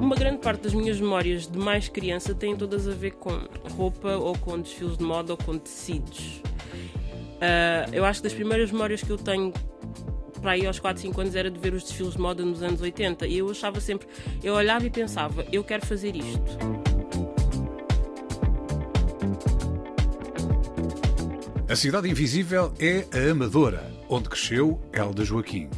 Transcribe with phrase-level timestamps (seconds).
[0.00, 3.30] Uma grande parte das minhas memórias de mais criança têm todas a ver com
[3.76, 6.42] roupa ou com desfiles de moda ou com tecidos.
[7.42, 9.52] Uh, eu acho que das primeiras memórias que eu tenho
[10.40, 12.80] para aí aos 4, 5 anos era de ver os desfiles de moda nos anos
[12.80, 14.08] 80 e eu achava sempre,
[14.42, 16.42] eu olhava e pensava, eu quero fazer isto.
[21.68, 25.70] A Cidade Invisível é a Amadora, onde cresceu Elda Joaquim.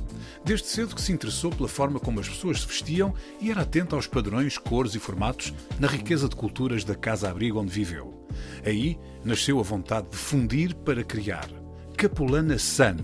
[0.44, 3.96] Desde cedo que se interessou pela forma como as pessoas se vestiam e era atento
[3.96, 8.26] aos padrões, cores e formatos na riqueza de culturas da casa-abrigo onde viveu.
[8.62, 11.48] Aí nasceu a vontade de fundir para criar.
[11.96, 12.96] Capulana Sun.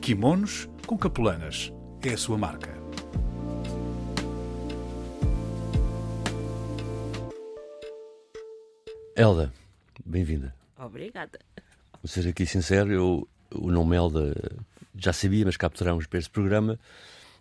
[0.00, 1.70] Kimonos com capulanas.
[2.02, 2.78] É a sua marca.
[9.14, 9.52] Elda,
[10.06, 10.54] bem-vinda.
[10.78, 11.38] Obrigada.
[12.02, 14.34] Vou ser aqui sincero, eu o nome Elda
[14.96, 16.78] já sabia, mas capturámos para este programa.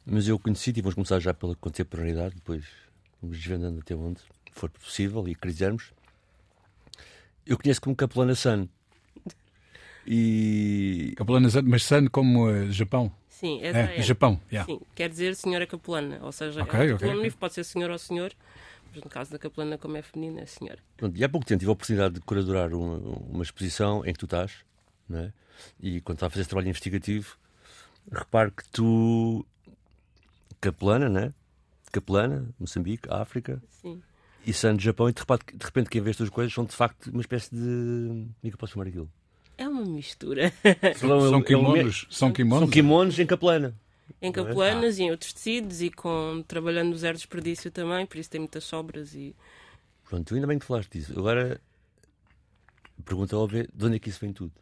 [0.06, 2.66] Mas eu conheci-te e vamos começar já pela contemporaneidade, depois
[3.22, 4.22] vamos desvendando até onde
[4.54, 5.92] for possível e quisermos.
[7.46, 8.68] Eu conheço como Capelana Sun.
[10.06, 11.14] E...
[11.18, 13.12] Capelana Sun, mas Sun como uh, Japão?
[13.28, 14.00] Sim, essa é.
[14.00, 14.02] é.
[14.02, 14.66] Japão, yeah.
[14.66, 17.32] Sim, quer dizer senhora capelana, ou seja, okay, é okay, okay.
[17.32, 18.34] pode ser senhor ou senhor,
[18.92, 20.80] mas no caso da capelana, como é feminina, é senhora.
[20.96, 24.18] Pronto, e há pouco tempo tive a oportunidade de curadorar uma, uma exposição em que
[24.18, 24.66] tu estás,
[25.14, 25.32] é?
[25.80, 27.38] e quando estás a fazer esse trabalho investigativo,
[28.12, 29.46] repare que tu,
[30.60, 31.34] capelana, né?
[31.92, 33.62] Capelana, Moçambique, África.
[33.82, 34.02] Sim.
[34.46, 37.08] E Santo Japão, e de repente, de repente quem vê estas coisas são de facto
[37.08, 37.60] uma espécie de.
[37.60, 39.10] Como é que eu posso chamar aquilo?
[39.58, 40.54] É uma mistura.
[40.98, 42.06] São, são kimonos.
[42.12, 42.66] São kimonos.
[42.66, 43.76] São kimonos em capelana.
[44.22, 45.02] Em capelanas é?
[45.02, 48.64] e em outros tecidos e com, trabalhando no zero desperdício também, por isso tem muitas
[48.64, 49.36] sobras e.
[50.08, 51.14] Pronto, ainda bem que falaste disso.
[51.18, 51.60] Agora,
[53.04, 54.54] pergunta óbvia, de onde é que isso vem tudo?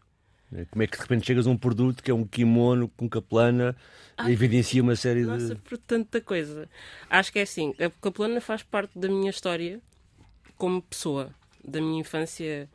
[0.51, 0.65] Né?
[0.69, 3.75] Como é que de repente chegas a um produto que é um kimono com caplana
[4.17, 5.43] ah, evidencia uma série nossa, de.
[5.43, 6.69] Nossa, por tanta coisa.
[7.09, 9.81] Acho que é assim, a caplana faz parte da minha história
[10.57, 11.29] como pessoa,
[11.63, 12.69] da minha infância.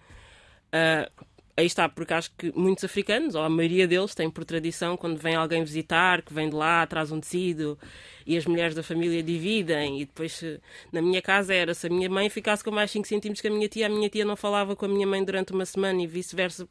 [0.67, 1.27] Uh,
[1.57, 5.19] aí está, porque acho que muitos africanos, ou a maioria deles, têm por tradição, quando
[5.19, 7.79] vem alguém visitar, que vem de lá, traz um tecido
[8.27, 10.01] e as mulheres da família dividem.
[10.01, 10.43] E depois,
[10.93, 13.51] na minha casa, era se a minha mãe ficasse com mais 5 centímetros que a
[13.51, 16.07] minha tia, a minha tia não falava com a minha mãe durante uma semana e
[16.07, 16.69] vice-versa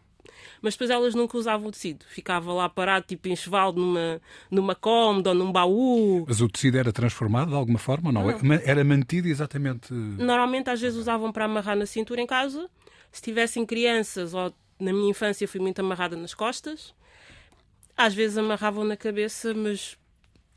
[0.62, 2.06] mas depois elas nunca usavam o tecido.
[2.10, 6.26] Ficava lá parado, tipo enxoval, numa, numa cômoda ou num baú.
[6.28, 8.40] Mas o tecido era transformado de alguma forma ou não?
[8.42, 8.56] não.
[8.64, 9.94] Era mantido exatamente.
[9.94, 12.70] Normalmente, às vezes, usavam para amarrar na cintura em casa.
[13.12, 16.94] Se tivessem crianças, ou na minha infância fui muito amarrada nas costas.
[17.98, 19.98] Às vezes amarravam na cabeça, mas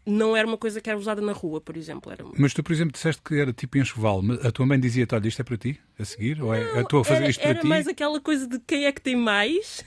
[0.04, 2.10] não era uma coisa que era usada na rua, por exemplo.
[2.10, 2.24] Era...
[2.36, 4.20] Mas tu, por exemplo, disseste que era tipo enxoval.
[4.42, 6.42] A tua mãe dizia-te, olha, isto é para ti, a seguir?
[6.42, 7.58] Ou é a tua a fazer isto para ti?
[7.58, 9.84] Era mais aquela coisa de quem é que tem mais.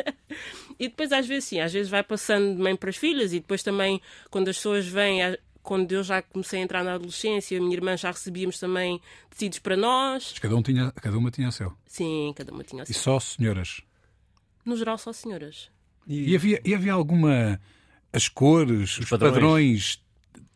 [0.80, 3.40] e depois, às vezes, sim, às vezes vai passando de mãe para as filhas e
[3.40, 4.00] depois também,
[4.30, 5.20] quando as pessoas vêm,
[5.62, 9.58] quando eu já comecei a entrar na adolescência, a minha irmã já recebíamos também tecidos
[9.58, 10.28] para nós.
[10.30, 11.70] Mas cada, um tinha, cada uma tinha o seu?
[11.86, 12.92] Sim, cada uma tinha o seu.
[12.92, 13.82] E só senhoras?
[14.64, 15.70] No geral, só senhoras.
[16.06, 17.60] E, e havia, e havia alguma...
[18.14, 20.04] As cores, os, os padrões, padrões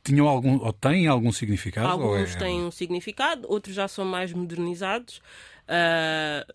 [0.05, 1.89] tinham algum ou têm algum significado?
[1.89, 2.39] Alguns é...
[2.39, 5.21] têm um significado, outros já são mais modernizados.
[5.69, 6.53] Uh,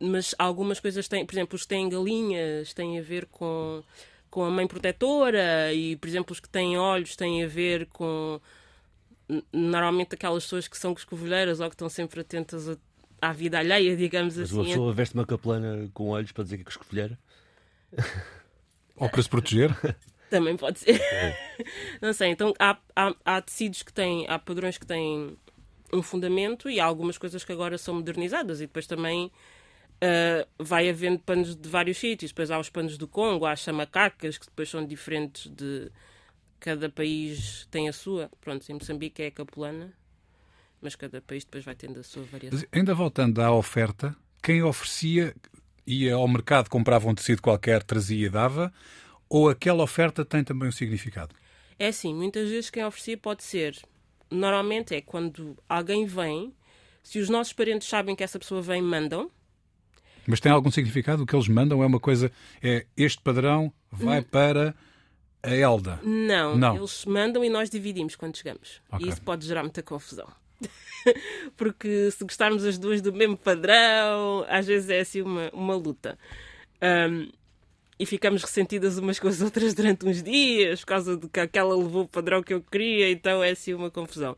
[0.00, 3.82] mas algumas coisas têm, por exemplo, os que têm galinhas têm a ver com,
[4.30, 8.40] com a mãe protetora e, por exemplo, os que têm olhos têm a ver com
[9.52, 12.76] normalmente aquelas pessoas que são escovilheiras ou que estão sempre atentas a,
[13.20, 14.56] à vida alheia, digamos mas assim.
[14.56, 17.18] Mas uma pessoa veste uma capelana com olhos para dizer que é escovilheira?
[18.96, 19.70] Ou para se proteger?
[20.30, 21.00] Também pode ser.
[21.00, 21.36] É.
[22.00, 25.36] Não sei, então há, há, há, tecidos que têm, há padrões que têm
[25.92, 30.88] um fundamento e há algumas coisas que agora são modernizadas e depois também uh, vai
[30.88, 32.30] havendo panos de vários sítios.
[32.30, 35.90] Depois há os panos do Congo, há as chamacacas que depois são diferentes de
[36.60, 38.30] cada país tem a sua.
[38.40, 39.92] Pronto, em Moçambique é a capulana,
[40.80, 42.58] mas cada país depois vai tendo a sua variação.
[42.58, 45.34] Mas ainda voltando à oferta, quem oferecia
[45.86, 48.72] ia ao mercado, comprava um tecido qualquer, trazia e dava,
[49.28, 51.34] ou aquela oferta tem também um significado?
[51.78, 53.76] É assim, muitas vezes quem oferecia pode ser.
[54.30, 56.52] Normalmente é quando alguém vem,
[57.02, 59.30] se os nossos parentes sabem que essa pessoa vem, mandam.
[60.26, 61.22] Mas tem algum significado?
[61.22, 62.30] O que eles mandam é uma coisa,
[62.62, 64.74] é este padrão vai para
[65.42, 66.00] a Elda.
[66.02, 66.76] Não, Não.
[66.76, 68.82] eles mandam e nós dividimos quando chegamos.
[68.90, 69.06] Ok.
[69.06, 70.28] E isso pode gerar muita confusão.
[71.56, 76.18] Porque se gostarmos as duas do mesmo padrão, às vezes é assim uma, uma luta.
[76.80, 77.30] Ahm,
[77.98, 81.76] e ficamos ressentidas umas com as outras durante uns dias, por causa de que aquela
[81.76, 84.36] levou o padrão que eu queria, então é assim uma confusão.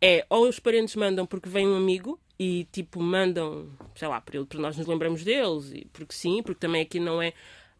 [0.00, 4.44] É, ou os parentes mandam porque vem um amigo e tipo mandam, sei lá, para
[4.44, 7.32] para nós nos lembramos deles, e porque sim, porque também aqui não é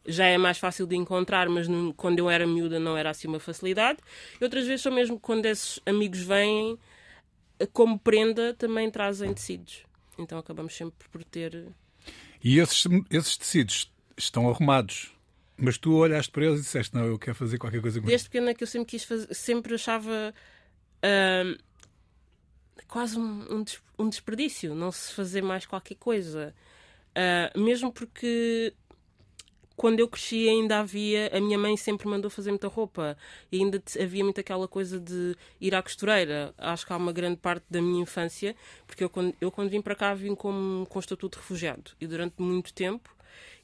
[0.07, 1.67] já é mais fácil de encontrar, mas
[1.97, 3.99] quando eu era miúda não era assim uma facilidade.
[4.41, 6.79] E outras vezes são mesmo quando esses amigos vêm,
[7.73, 9.85] como prenda, também trazem tecidos.
[10.19, 11.69] Então acabamos sempre por ter.
[12.43, 13.93] E esses, esses tecidos
[14.25, 15.11] estão arrumados.
[15.56, 18.28] Mas tu olhaste para eles e disseste: Não, eu quero fazer qualquer coisa com Desde
[18.28, 20.32] pequena que eu sempre quis fazer, sempre achava
[21.02, 21.56] ahm,
[22.88, 26.55] quase um, um des- um desperdício não se fazer mais qualquer coisa.
[27.14, 28.72] Ah, mesmo porque
[29.76, 33.17] quando eu cresci ainda havia, a minha mãe sempre mandou fazer muita roupa
[33.50, 36.55] e ainda havia muito aquela coisa de ir à costureira.
[36.58, 38.55] Acho que há uma grande parte da minha infância,
[38.87, 42.06] porque eu quando, eu quando vim para cá vim com, com estatuto de refugiado e
[42.06, 43.14] durante muito tempo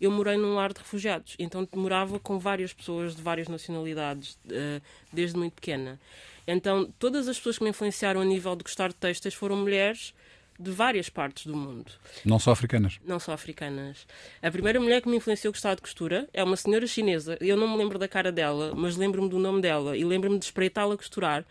[0.00, 4.80] eu morei num lar de refugiados, então morava com várias pessoas de várias nacionalidades, eh,
[5.12, 5.98] desde muito pequena.
[6.46, 10.14] Então, todas as pessoas que me influenciaram a nível de gostar de textas foram mulheres
[10.58, 11.90] de várias partes do mundo,
[12.24, 12.98] Não só africanas.
[13.04, 14.06] não só africanas.
[14.42, 17.36] A primeira mulher que me influenciou a gostar de costura é uma senhora chinesa.
[17.42, 20.44] Eu não me lembro da cara dela, mas lembro-me do nome dela e lembro-me de
[20.46, 21.44] espreitá-la a costurar,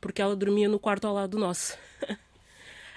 [0.00, 1.78] porque ela dormia no quarto ao lado do nosso.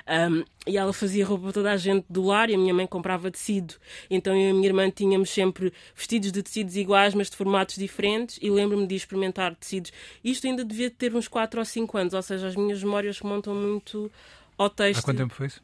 [0.06, 2.86] Um, e ela fazia roupa para toda a gente do lar e a minha mãe
[2.86, 3.76] comprava tecido.
[4.10, 7.76] Então eu e a minha irmã tínhamos sempre vestidos de tecidos iguais, mas de formatos
[7.76, 8.38] diferentes.
[8.42, 9.94] E lembro-me de experimentar tecidos.
[10.24, 13.56] Isto ainda devia ter uns 4 ou 5 anos, ou seja, as minhas memórias remontam
[13.56, 14.12] muito
[14.58, 15.00] ao texto.
[15.00, 15.62] Há quanto tempo foi isso?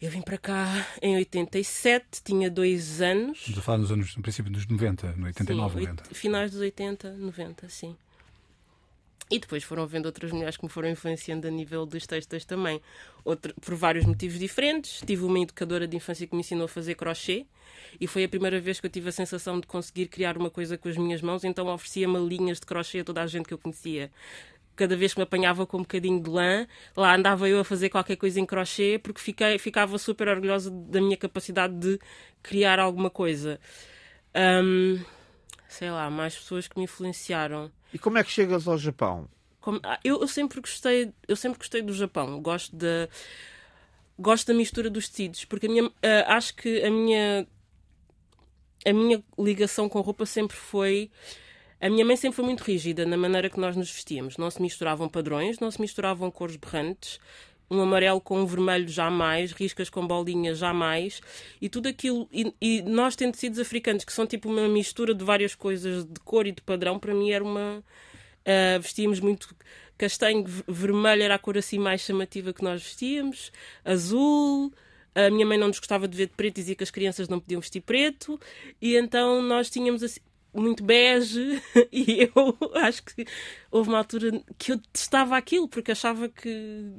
[0.00, 3.38] Eu vim para cá em 87, tinha 2 anos.
[3.38, 6.02] Estamos a falar nos anos, no princípio dos 90, no 89, Sim, 90.
[6.02, 7.96] oit- finais dos 80, 90, sim.
[9.30, 12.80] E depois foram vendo outras mulheres que me foram influenciando a nível dos textos também.
[13.24, 15.02] Outro, por vários motivos diferentes.
[15.06, 17.46] Tive uma educadora de infância que me ensinou a fazer crochê
[18.00, 20.76] e foi a primeira vez que eu tive a sensação de conseguir criar uma coisa
[20.76, 23.58] com as minhas mãos, então oferecia-me linhas de crochê a toda a gente que eu
[23.58, 24.10] conhecia.
[24.76, 26.66] Cada vez que me apanhava com um bocadinho de lã,
[26.96, 31.00] lá andava eu a fazer qualquer coisa em crochê porque fiquei, ficava super orgulhosa da
[31.00, 31.98] minha capacidade de
[32.42, 33.60] criar alguma coisa.
[34.34, 35.00] Hum,
[35.68, 37.70] sei lá, mais pessoas que me influenciaram.
[37.94, 39.28] E como é que chegas ao Japão?
[39.60, 42.40] Como- ah, eu, eu sempre gostei, eu sempre gostei do Japão.
[42.42, 43.08] Gosto da
[44.18, 47.46] gosto da mistura dos tecidos, porque a minha, ah, acho que a minha
[48.86, 51.10] a minha ligação com roupa sempre foi
[51.80, 54.36] a minha mãe sempre foi muito rígida na maneira que nós nos vestíamos.
[54.38, 57.18] Não se misturavam padrões, não se misturavam cores berrantes.
[57.70, 61.20] Um amarelo com um vermelho jamais, riscas com bolinhas jamais,
[61.60, 62.28] e tudo aquilo.
[62.32, 66.46] E, e nós tecidos africanos, que são tipo uma mistura de várias coisas de cor
[66.46, 67.82] e de padrão, para mim era uma.
[68.46, 69.54] ah, vestíamos muito
[69.96, 73.52] castanho, vermelho era a cor assim mais chamativa que nós vestíamos,
[73.84, 74.72] azul.
[75.14, 77.38] A minha mãe não nos gostava de ver de preto, dizia que as crianças não
[77.38, 78.38] podiam vestir preto,
[78.82, 80.20] e então nós tínhamos assim,
[80.52, 81.62] muito bege,
[81.92, 83.24] e eu acho que
[83.70, 86.92] houve uma altura que eu testava aquilo, porque achava que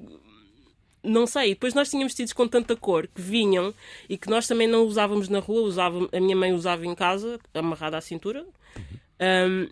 [1.06, 3.74] não sei, depois nós tínhamos vestidos com tanta cor que vinham
[4.10, 7.40] e que nós também não usávamos na rua, usava, a minha mãe usava em casa,
[7.54, 8.46] amarrada à cintura.
[9.20, 9.70] Um,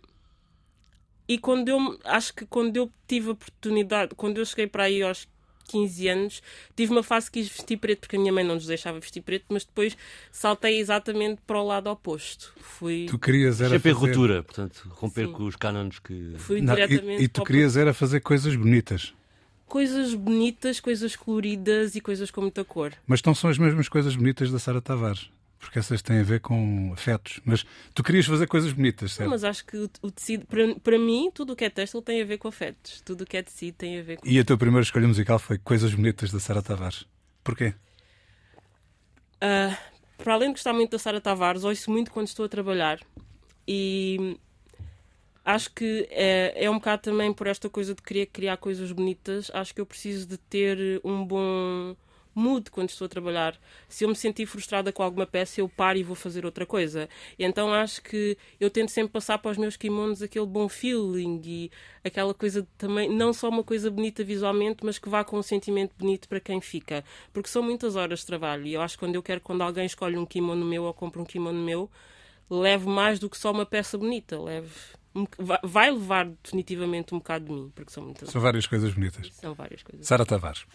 [1.27, 5.01] e quando eu acho que quando eu tive a oportunidade, quando eu cheguei para aí
[5.01, 5.27] aos
[5.67, 6.43] 15 anos,
[6.75, 9.22] tive uma fase que quis vestir preto porque a minha mãe não nos deixava vestir
[9.22, 9.98] preto, mas depois
[10.31, 12.53] saltei exatamente para o lado oposto.
[12.57, 13.91] Fui, Tu querias era fazer...
[13.91, 15.34] ruptura, portanto, romper Sim.
[15.34, 16.34] com os cânones que.
[16.38, 19.13] fui Não, diretamente e, e tu querias era fazer coisas bonitas.
[19.74, 22.94] Coisas bonitas, coisas coloridas e coisas com muita cor.
[23.08, 25.32] Mas não são as mesmas coisas bonitas da Sara Tavares.
[25.58, 27.39] Porque essas têm a ver com afetos.
[27.44, 29.32] Mas tu querias fazer coisas bonitas, certo?
[29.32, 32.22] Mas acho que o, o tecido, para, para mim, tudo o que é têxtil tem
[32.22, 33.01] a ver com afetos.
[33.01, 34.27] Tudo o que é tecido tem a ver com.
[34.27, 37.08] E a tua primeira escolha musical foi Coisas Bonitas da Sara Tavares.
[37.44, 37.74] Porquê?
[39.42, 39.75] Ah,
[40.20, 43.00] para além de gostar muito da Sara Tavares, ouço muito quando estou a trabalhar
[43.68, 44.38] e
[45.43, 49.51] acho que é, é um bocado também por esta coisa de querer criar coisas bonitas.
[49.53, 51.95] Acho que eu preciso de ter um bom
[52.35, 53.59] mood quando estou a trabalhar.
[53.88, 57.07] Se eu me sentir frustrada com alguma peça, eu paro e vou fazer outra coisa.
[57.38, 61.71] Então acho que eu tento sempre passar para os meus kimonos aquele bom feeling e
[62.03, 65.93] aquela coisa também, não só uma coisa bonita visualmente, mas que vá com um sentimento
[65.97, 67.03] bonito para quem fica.
[67.31, 69.85] Porque são muitas horas de trabalho e eu acho que quando eu quero, quando alguém
[69.85, 71.89] escolhe um kimono meu ou compra um kimono meu,
[72.50, 74.39] levo mais do que só uma peça bonita.
[74.39, 74.69] Levo,
[75.38, 75.60] vai-
[75.91, 79.29] levar definitivamente um bocado de mim, porque são muitas São várias coisas bonitas.
[79.34, 80.05] São várias coisas.
[80.08, 80.65] Sara Tavares.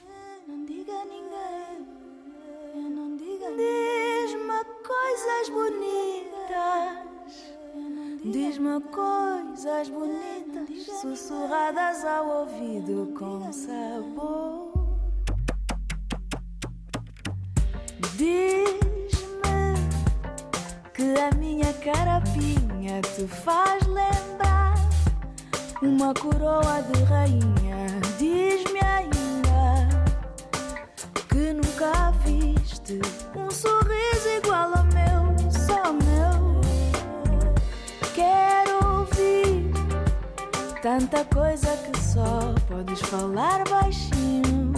[0.46, 7.08] Não diga a ninguém, não diga Diz-me coisas bonitas.
[8.24, 14.68] Diz-me coisas bonitas, sussurradas ao ouvido com sabor.
[18.16, 19.74] Diz-me
[20.94, 21.72] que a minha
[22.88, 24.74] carapinha te faz lembrar
[25.82, 27.86] uma coroa de rainha.
[28.18, 29.88] Diz-me ainda
[31.28, 33.00] que nunca viste
[33.36, 36.60] um sorriso igual ao meu, só meu.
[38.14, 39.70] Quero ouvir
[40.82, 44.72] tanta coisa que só podes falar baixinho.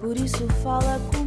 [0.00, 1.25] Por isso fala comigo.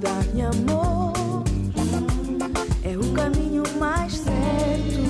[0.00, 1.44] Dá-me amor.
[2.82, 5.00] É o caminho mais certo.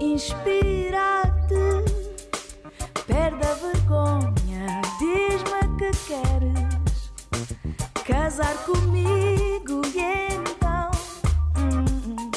[0.00, 1.64] Inspira-te,
[3.06, 4.80] perde a vergonha.
[4.98, 7.12] Diz-me que queres
[8.06, 10.90] casar comigo e então
[11.58, 12.30] hum,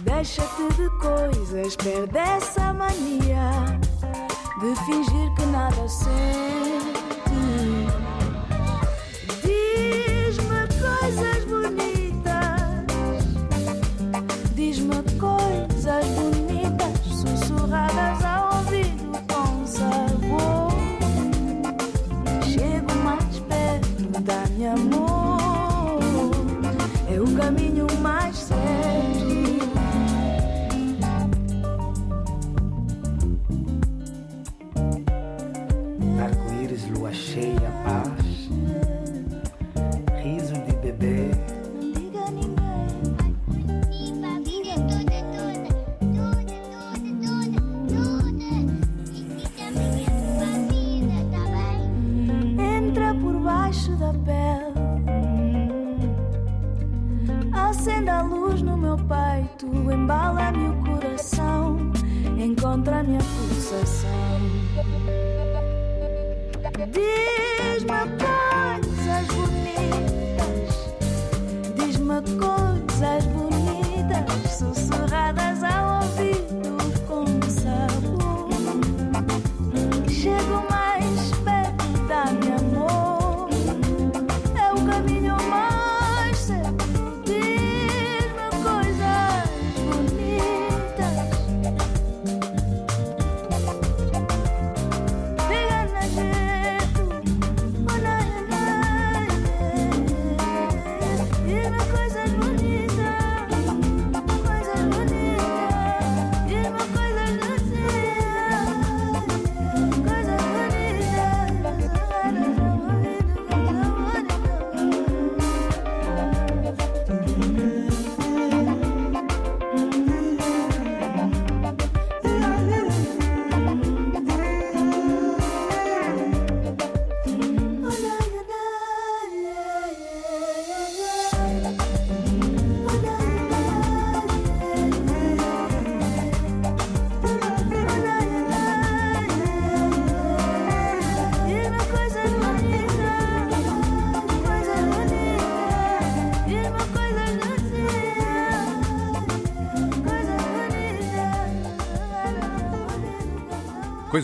[0.00, 3.23] deixa-te de coisas, perde essa mania
[4.74, 6.14] fingir que nada sente.
[9.42, 12.84] Diz-me coisas bonitas,
[14.54, 20.72] diz-me coisas bonitas, sussurradas ao ouvido com sabor.
[22.42, 26.00] Chego mais perto, dá-me amor.
[27.08, 28.63] É o caminho mais certo.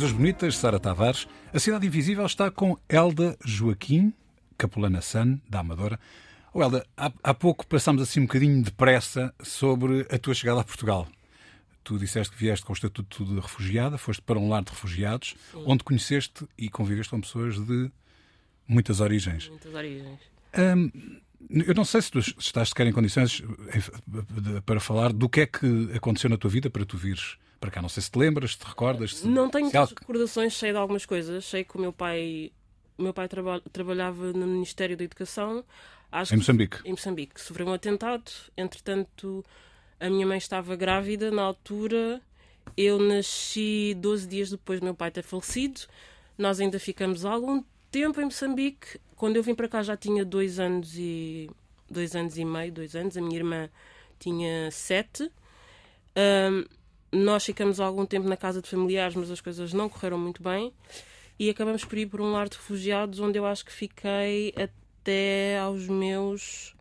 [0.01, 0.57] Coisas bonitas.
[0.57, 1.29] Sara Tavares.
[1.53, 4.15] A Cidade Invisível está com Elda Joaquim,
[4.57, 6.01] Capulana San, da Amadora.
[6.55, 10.65] Oh, Elda, há, há pouco passámos assim um bocadinho depressa sobre a tua chegada a
[10.65, 11.07] Portugal.
[11.85, 15.35] Tu disseste que vieste com o estatuto de refugiada, foste para um lar de refugiados,
[15.67, 17.91] onde conheceste e conviveste com pessoas de
[18.67, 19.51] muitas origens.
[19.51, 20.19] Muitas origens.
[20.59, 20.91] Hum,
[21.51, 25.47] eu não sei se tu estás sequer em condições eh, para falar do que é
[25.47, 27.83] que aconteceu na tua vida para tu vires para cá.
[27.83, 29.17] Não sei se te lembras, se te recordas.
[29.19, 31.45] se- Não tenho se há- recordações, sei de algumas coisas.
[31.45, 32.51] Sei que o meu pai,
[32.99, 35.65] o meu pai traba- trabalhava no Ministério da Educação.
[36.11, 36.79] Acho Em que- Moçambique.
[36.85, 37.41] Em Moçambique.
[37.41, 38.31] Sofreu um atentado.
[38.57, 39.45] Entretanto,
[40.01, 42.21] a minha mãe estava grávida na altura.
[42.77, 45.83] Eu nasci 12 dias depois do meu pai ter falecido.
[46.39, 48.99] Nós ainda ficamos algum tempo em Moçambique.
[49.17, 51.51] Quando eu vim para cá já tinha dois anos e
[51.91, 53.17] dois anos e meio, dois anos.
[53.17, 53.69] A minha irmã
[54.19, 55.31] tinha sete.
[56.17, 56.65] Ahm,
[57.13, 60.73] nós ficamos algum tempo na casa de familiares, mas as coisas não correram muito bem.
[61.39, 65.59] E acabamos por ir por um lar de refugiados, onde eu acho que fiquei até
[65.59, 66.75] aos meus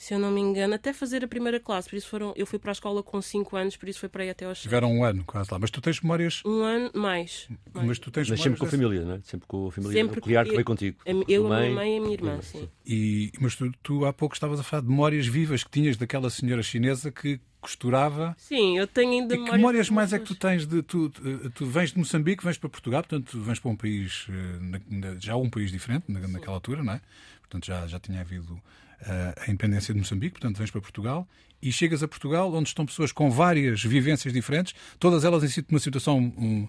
[0.00, 1.90] se eu não me engano, até fazer a primeira classe.
[1.90, 4.22] Por isso foram, eu fui para a escola com 5 anos, por isso foi para
[4.22, 5.58] aí até aos Tiveram um ano quase lá.
[5.58, 6.40] Mas tu tens memórias.
[6.46, 7.48] um ano mais.
[7.74, 7.88] mais.
[7.88, 9.20] Mas tu tens Mas memórias sempre com a família, não é?
[9.24, 10.98] Sempre com a família Sempre nuclear que veio contigo.
[11.04, 12.68] A mi- Eu, a Tua minha mãe e a minha irmã, sim.
[12.86, 16.30] E, mas tu, tu há pouco estavas a falar de memórias vivas que tinhas daquela
[16.30, 18.34] senhora chinesa que costurava.
[18.38, 20.82] Sim, eu tenho ainda E que memórias mais é que tu tens de.
[20.82, 21.10] Tu,
[21.54, 25.50] tu, vens de Moçambique, vens para Portugal, portanto, vens para um país, eh, já um
[25.50, 27.00] país diferente na- naquela altura, não é?
[27.40, 28.60] Portanto, já, já tinha havido
[29.02, 31.28] eh, a independência de Moçambique, portanto, vens para Portugal
[31.60, 35.80] e chegas a Portugal, onde estão pessoas com várias vivências diferentes, todas elas em numa
[35.80, 36.18] situação.
[36.18, 36.68] um,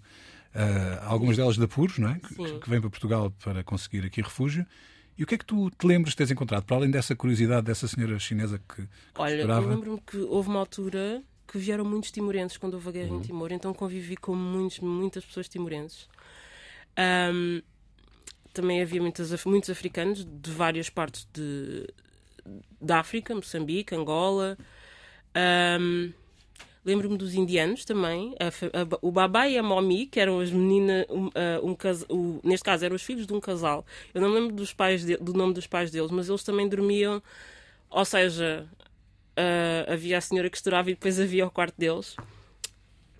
[0.53, 2.15] eh, algumas delas de apuros, não é?
[2.19, 4.65] Que, que vêm para Portugal para conseguir aqui refúgio.
[5.19, 6.63] E o que é que tu te lembras de teres encontrado?
[6.63, 9.67] Para além dessa curiosidade dessa senhora chinesa que, que Olha, eu costurava?
[9.67, 13.51] lembro-me que houve uma altura que vieram muitos timorenses quando houve a guerra em Timor,
[13.51, 16.07] então convivi com muitos, muitas pessoas timorenses.
[16.95, 17.61] Ahm,
[18.53, 21.85] também havia muitas, muitos africanos de várias partes de,
[22.79, 24.57] da África, Moçambique, Angola.
[25.35, 26.13] Ahm,
[26.85, 31.05] Lembro-me dos indianos também, a a o babá e a momi, que eram as meninas,
[31.09, 31.29] um,
[32.09, 33.85] um neste caso eram os filhos de um casal.
[34.13, 37.21] Eu não lembro dos pais de- do nome dos pais deles, mas eles também dormiam,
[37.89, 38.65] ou seja,
[39.35, 42.15] ah, havia a senhora que costurava e depois havia o quarto deles.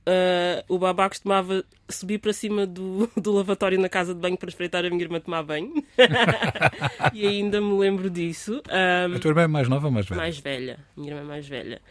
[0.06, 4.50] Ah, o babá costumava subir para cima do, do lavatório na casa de banho para
[4.50, 5.74] espreitar a minha irmã tomar banho.
[7.14, 8.62] e ainda me lembro disso.
[8.70, 10.18] Ahm, A tua irmã é mais nova ou mais velha?
[10.22, 10.80] mais velha.
[10.96, 11.82] Minha irmã é mais velha.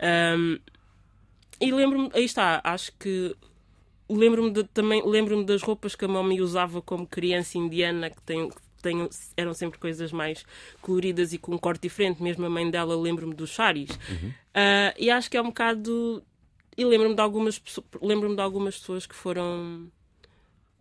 [0.00, 0.58] Ahm,
[1.60, 3.34] e lembro-me, aí está, acho que
[4.08, 8.50] lembro-me também lembro-me das roupas que a mamãe usava como criança indiana, que tem,
[8.80, 10.44] tem- eram sempre coisas mais
[10.80, 12.22] coloridas e com um corte diferente.
[12.22, 13.90] Mesmo a mãe dela lembro-me dos saris.
[14.54, 16.22] Ah, e acho que é um bocado.
[16.76, 17.60] E lembro-me de algumas
[18.00, 19.90] lembro-me de algumas pessoas que foram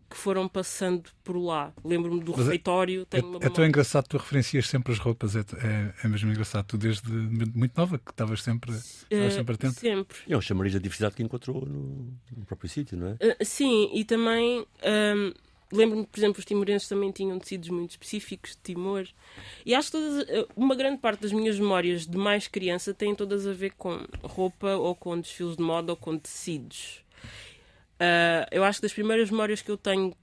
[0.10, 1.74] que foram passando por lá.
[1.84, 3.02] Lembro-me do Mas é- refeitório.
[3.02, 6.08] É, Tenho uma é tão memória- engraçado, tu referencias sempre as roupas, é, é, é
[6.08, 6.66] mesmo engraçado.
[6.66, 9.80] Tu desde muito nova que estavas sempre, estavas sempre atento.
[9.80, 10.18] sempre.
[10.28, 13.12] E é um chamariz da diversidade que encontrou no, no próprio sítio, não é?
[13.14, 15.34] Uh, sim, e também hum,
[15.72, 19.06] lembro-me, por exemplo, os timorenses também tinham tecidos muito específicos de Timor.
[19.66, 23.14] E acho que todas, uh, uma grande parte das minhas memórias de mais criança têm
[23.14, 27.06] todas a ver com roupa ou com desfiles de moda ou com tecidos.
[28.00, 30.16] Uh, eu acho que das primeiras memórias que eu tenho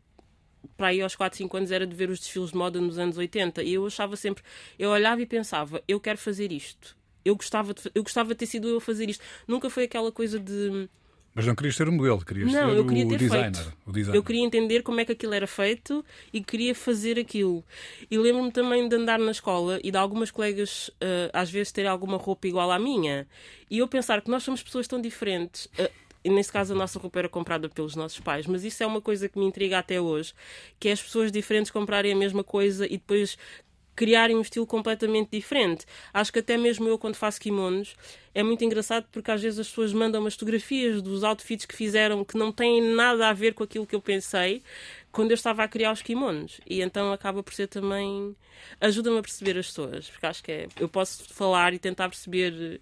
[0.76, 3.16] para aí aos 4, 5 anos era de ver os desfiles de moda nos anos
[3.18, 4.42] 80 e eu achava sempre,
[4.78, 6.96] eu olhava e pensava, eu quero fazer isto.
[7.24, 9.24] Eu gostava, de, eu gostava de ter sido eu a fazer isto.
[9.48, 10.88] Nunca foi aquela coisa de
[11.34, 13.76] Mas não querias ser o modelo, querias Não, ser eu queria o, ter designer, feito.
[13.86, 14.18] o designer.
[14.18, 17.64] Eu queria entender como é que aquilo era feito e queria fazer aquilo.
[18.10, 21.90] E lembro-me também de andar na escola e de algumas colegas eh, às vezes terem
[21.90, 23.26] alguma roupa igual à minha.
[23.70, 25.66] E eu pensar que nós somos pessoas tão diferentes.
[25.78, 25.90] e
[26.30, 29.28] nesse caso a nossa roupa era comprada pelos nossos pais, mas isso é uma coisa
[29.28, 30.32] que me intriga até hoje,
[30.78, 33.36] que é as pessoas diferentes comprarem a mesma coisa e depois
[33.94, 35.86] criarem um estilo completamente diferente.
[36.12, 37.94] Acho que até mesmo eu, quando faço kimonos,
[38.34, 42.24] é muito engraçado porque às vezes as pessoas mandam umas fotografias dos outfits que fizeram
[42.24, 44.62] que não têm nada a ver com aquilo que eu pensei
[45.12, 46.60] quando eu estava a criar os kimonos.
[46.66, 48.34] E então acaba por ser também.
[48.80, 50.68] ajuda-me a perceber as pessoas, porque acho que é.
[50.78, 52.80] Eu posso falar e tentar perceber.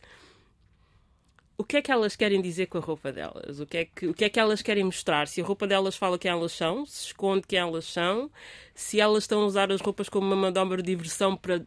[1.56, 3.60] O que é que elas querem dizer com a roupa delas?
[3.60, 5.28] O que, é que, o que é que elas querem mostrar?
[5.28, 8.30] Se a roupa delas fala quem elas são, se esconde quem elas são,
[8.74, 11.62] se elas estão a usar as roupas como uma manobra de diversão para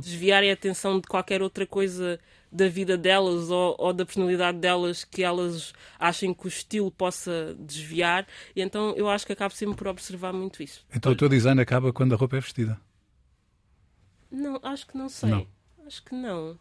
[0.00, 2.18] desviarem a atenção de qualquer outra coisa
[2.50, 7.54] da vida delas ou, ou da personalidade delas que elas achem que o estilo possa
[7.58, 8.26] desviar.
[8.54, 10.84] E então eu acho que acabo sempre por observar muito isso.
[10.94, 12.80] Então o teu design acaba quando a roupa é vestida.
[14.30, 15.30] Não, acho que não sei.
[15.30, 15.46] Não.
[15.86, 16.58] Acho que não.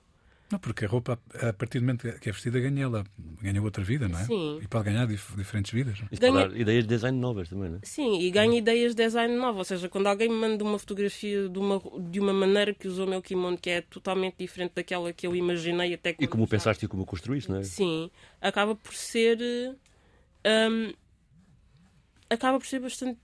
[0.52, 3.04] Não, porque a roupa, a partir do momento que é vestida, ganha ela
[3.42, 4.26] ganha outra vida, não é?
[4.26, 4.60] Sim.
[4.62, 5.98] E pode ganhar dif- diferentes vidas.
[6.00, 6.06] é?
[6.12, 7.80] Isso pode Ganha- dar ideias de design novas também, não é?
[7.84, 9.58] Sim, e ganho ideias de design novo.
[9.58, 11.82] Ou seja, quando alguém me manda uma fotografia de uma,
[12.12, 15.36] de uma maneira que usou o meu kimono que é totalmente diferente daquela que eu
[15.36, 17.64] imaginei até E como estava- pensaste e como construíste, não é?
[17.64, 19.40] Sim, acaba por ser.
[20.44, 20.94] eh, hum,
[22.30, 23.20] acaba por ser bastante.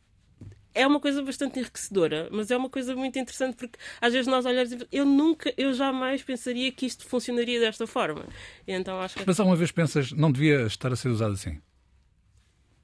[0.73, 4.45] É uma coisa bastante enriquecedora, mas é uma coisa muito interessante porque às vezes nós
[4.45, 8.25] olhamos e eu nunca, eu jamais pensaria que isto funcionaria desta forma.
[8.67, 9.23] E então acho que.
[9.27, 11.59] Mas alguma vez pensas, não devia estar a ser usado assim?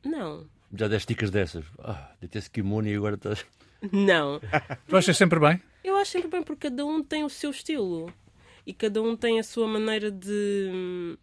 [0.05, 1.65] Não, Já deste dicas dessas.
[1.79, 3.45] Ah, deitei esse kimono e agora estás.
[3.91, 4.39] não.
[4.87, 5.61] Tu achas sempre bem?
[5.83, 8.11] Eu acho sempre bem porque cada um tem o seu estilo
[8.65, 11.17] e cada um tem a sua maneira de,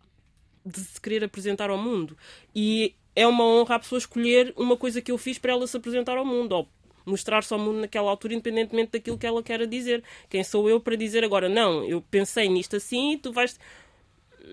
[0.65, 2.17] de se querer apresentar ao mundo.
[2.55, 5.77] E é uma honra a pessoa escolher uma coisa que eu fiz para ela se
[5.77, 6.69] apresentar ao mundo ou
[7.07, 10.03] mostrar-se ao mundo naquela altura, independentemente daquilo que ela quer dizer.
[10.29, 13.59] Quem sou eu para dizer agora, não, eu pensei nisto assim e tu vais.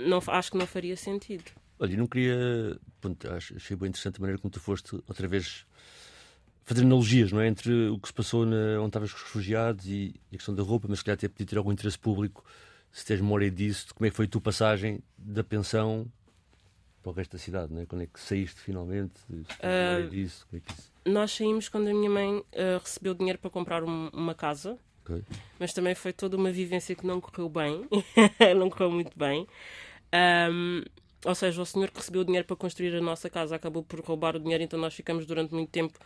[0.08, 1.45] Não, acho que não faria sentido.
[1.80, 2.80] Olha, não queria.
[3.36, 5.65] Achei bem interessante a maneira como tu foste outra vez
[6.63, 7.47] fazer analogias, não é?
[7.47, 10.62] Entre o que se passou na, onde estavas com os refugiados e a questão da
[10.62, 12.45] roupa, mas se calhar até podia ter algum interesse público,
[12.91, 16.06] se tens memória disso, de como é que foi a tua passagem da pensão
[17.02, 17.86] para o resto da cidade, não é?
[17.86, 19.14] Quando é que saíste finalmente?
[19.30, 20.62] Memória disso, é.
[21.10, 25.24] Nós saímos quando a minha mãe ah, recebeu dinheiro para comprar um- uma casa, Ok.
[25.60, 27.88] mas também foi toda uma vivência que não correu bem,
[28.58, 29.48] não correu muito bem.
[30.14, 30.84] Ahm,
[31.26, 34.00] ou seja, o senhor que recebeu o dinheiro para construir a nossa casa acabou por
[34.02, 35.98] roubar o dinheiro, então nós ficamos durante muito tempo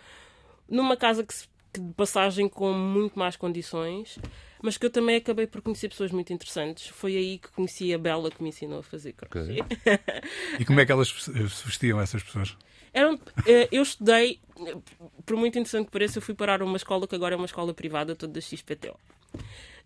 [0.70, 4.18] numa casa que, se- que de passagem com muito más condições,
[4.62, 6.88] mas que eu também acabei por conhecer pessoas muito interessantes.
[6.88, 9.60] Foi aí que conheci a Bela que me ensinou a fazer crochê.
[10.60, 12.58] E como é que elas se se vestiam, essas pessoas?
[12.94, 14.78] Eram, eh, eu estudei, eh,
[15.26, 17.46] por muito interessante que pareça, eu fui parar a uma escola que agora é uma
[17.46, 18.98] escola privada, toda da XPTO.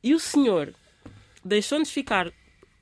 [0.04, 0.74] E o senhor
[1.44, 2.32] deixou-nos ficar,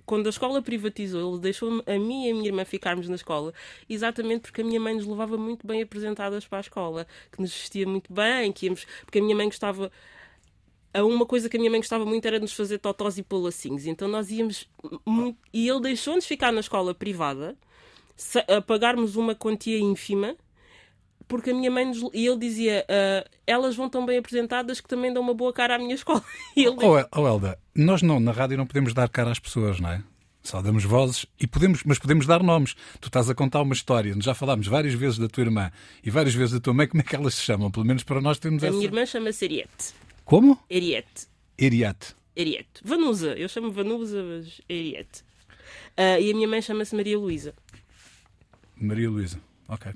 [0.08, 3.54] quando a escola privatizou, ele deixou a mim e a minha irmã ficarmos na escola,
[3.90, 7.52] exatamente porque a minha mãe nos levava muito bem apresentadas para a escola, que nos
[7.52, 9.92] vestia muito bem, que íamos, porque a minha mãe gostava.
[10.94, 13.24] a Uma coisa que a minha mãe gostava muito era de nos fazer totós e
[13.24, 13.86] polacinhos.
[13.86, 14.68] Então nós íamos.
[15.06, 17.56] muito- E ele deixou-nos ficar na escola privada,
[18.48, 20.36] a pagarmos uma quantia ínfima,
[21.28, 24.88] porque a minha mãe nos, e ele dizia "Ah, elas vão tão bem apresentadas que
[24.88, 26.24] também dão uma boa cara à minha escola.
[26.56, 29.80] E ele Oh, oh, Elda, nós não, na rádio não podemos dar cara às pessoas,
[29.80, 30.04] não é?
[30.44, 32.74] Só damos vozes e podemos, mas podemos dar nomes.
[33.02, 35.70] Tu estás a contar uma história, já falámos várias vezes da tua irmã
[36.02, 37.70] e várias vezes da tua mãe, como é que elas se chamam?
[37.70, 38.76] Pelo menos para nós termos a essa.
[38.76, 39.94] minha irmã chama-se Ariete.
[40.24, 40.58] Como?
[40.72, 41.28] Ariete.
[41.60, 42.16] Eriate.
[42.40, 42.82] Ariete.
[42.84, 43.34] Vanusa.
[43.34, 45.24] Eu chamo Vanusa, mas Ariete.
[45.98, 47.54] Ah, e a minha mãe chama-se Maria Luísa.
[48.80, 49.42] Maria Luísa.
[49.68, 49.92] Ok.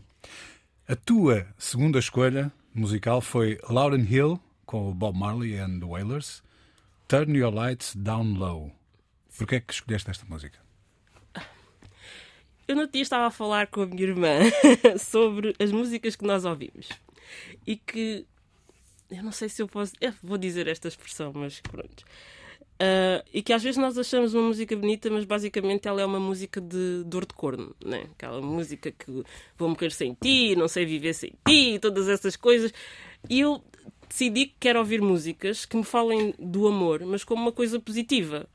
[0.91, 6.43] A tua segunda escolha musical foi Lauren Hill, com o Bob Marley and the Wailers.
[7.07, 8.73] Turn Your Lights Down Low.
[9.37, 10.59] Porquê é que escolheste esta música?
[12.67, 14.39] Eu no dia estava a falar com a minha irmã
[14.99, 16.89] sobre as músicas que nós ouvimos.
[17.65, 18.25] E que.
[19.09, 19.93] Eu não sei se eu posso.
[20.01, 22.03] Eu vou dizer esta expressão, mas pronto.
[22.83, 26.19] Ah, e que às vezes nós achamos uma música bonita, mas basicamente ela é uma
[26.19, 28.05] música de dor de corno, né?
[28.13, 29.23] Aquela música que
[29.55, 32.73] vou morrer sem ti, não sei viver sem ti, todas essas coisas.
[33.29, 33.63] E eu
[34.09, 38.47] decidi que quero ouvir músicas que me falem do amor, mas como uma coisa positiva,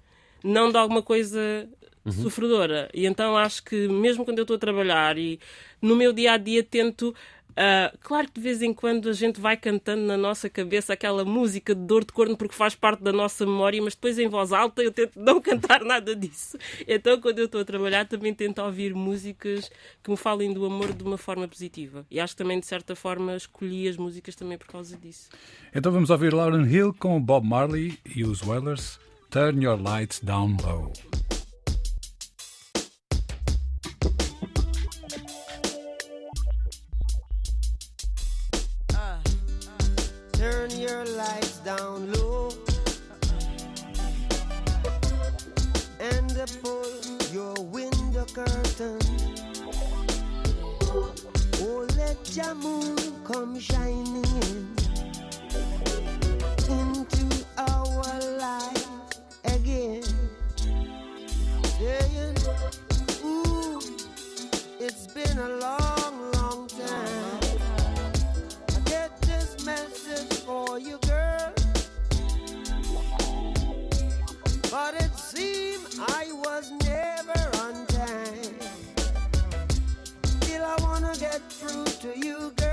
[0.42, 1.68] não de alguma coisa
[2.10, 2.90] sofredora.
[2.92, 5.38] E então acho que mesmo quando eu estou a trabalhar e
[5.80, 7.14] no meu dia a dia tento.
[7.56, 11.24] Ah, claro que de vez em quando a gente vai cantando na nossa cabeça aquela
[11.24, 14.52] música de dor de corno porque faz parte da nossa memória, mas depois em voz
[14.52, 16.58] alta eu tento não cantar nada disso.
[16.86, 19.70] Então quando eu estou a trabalhar também tento ouvir músicas
[20.02, 22.04] que me falem do amor de uma forma positiva.
[22.10, 25.30] E acho que também de certa forma escolhi as músicas também por causa disso.
[25.74, 28.98] Então vamos ouvir Lauren Hill com Bob Marley e os Wailers.
[29.30, 30.92] Turn Your Lights Down Low.
[41.16, 42.52] Lights down low
[45.98, 46.30] and
[46.62, 46.84] pull
[47.32, 48.98] your window curtain.
[51.62, 54.76] Oh, let your moon come shining in
[56.68, 58.86] into our life
[59.44, 60.02] again.
[61.78, 62.36] Saying,
[63.24, 63.80] Ooh,
[64.78, 66.05] it's been a long, long
[81.38, 82.65] get through to you, girl.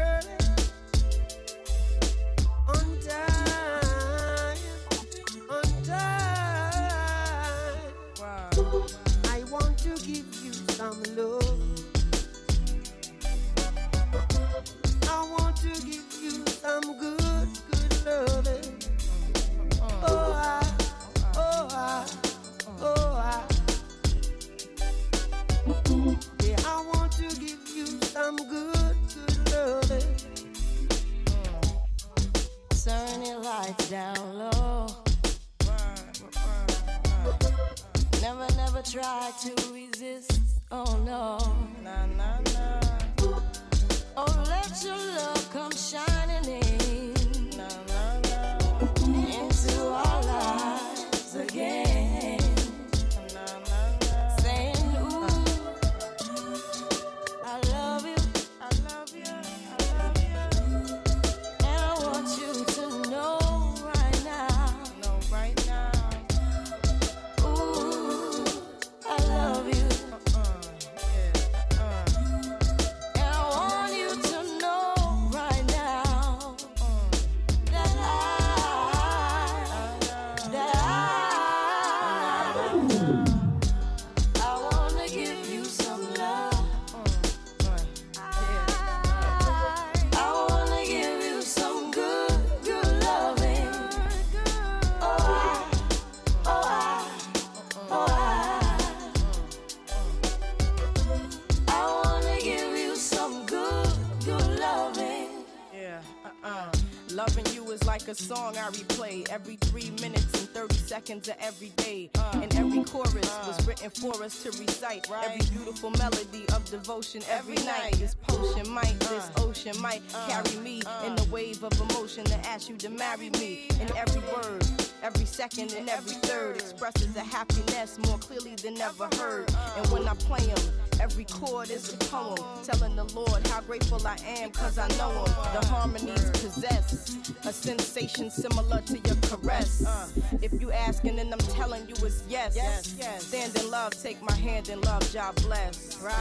[108.23, 112.09] Song I replay every three minutes and 30 seconds of every day.
[112.33, 115.11] And every chorus was written for us to recite.
[115.11, 117.95] Every beautiful melody of devotion every night.
[117.99, 122.69] This potion might, this ocean might carry me in the wave of emotion to ask
[122.69, 123.67] you to marry me.
[123.81, 124.65] And every word,
[125.01, 129.53] every second, and every third expresses a happiness more clearly than ever heard.
[129.75, 130.63] And when I play them,
[131.03, 135.11] every chord is a poem telling the Lord how grateful I am because I know
[135.11, 135.59] him.
[135.59, 139.85] The harmonies possess a sensation similar to your caress.
[139.85, 140.07] Uh.
[140.41, 142.55] If you asking, then I'm telling you it's yes.
[142.55, 143.25] yes, yes.
[143.25, 146.01] Stand in love, take my hand in love, job bless.
[146.01, 146.13] Right,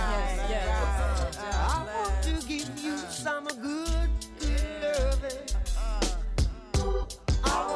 [0.50, 1.38] yes, yes.
[1.38, 4.08] I want to give you some good,
[4.40, 5.48] good loving.
[5.76, 7.04] Uh-huh.
[7.44, 7.71] I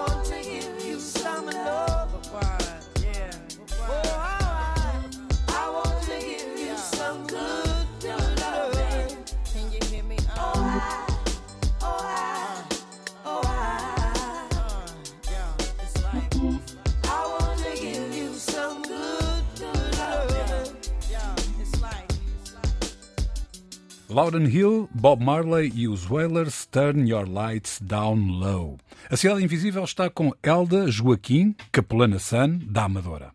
[24.09, 28.79] Loudon Hill, Bob Marley e os Wailers Turn Your Lights Down Low.
[29.11, 33.35] A Cidade Invisível está com Elda Joaquim, Capelana San, da Amadora.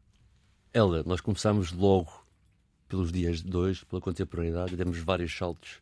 [0.74, 2.26] Ela, nós começámos logo
[2.88, 5.82] pelos dias de hoje, pela contemporaneidade, demos vários saltos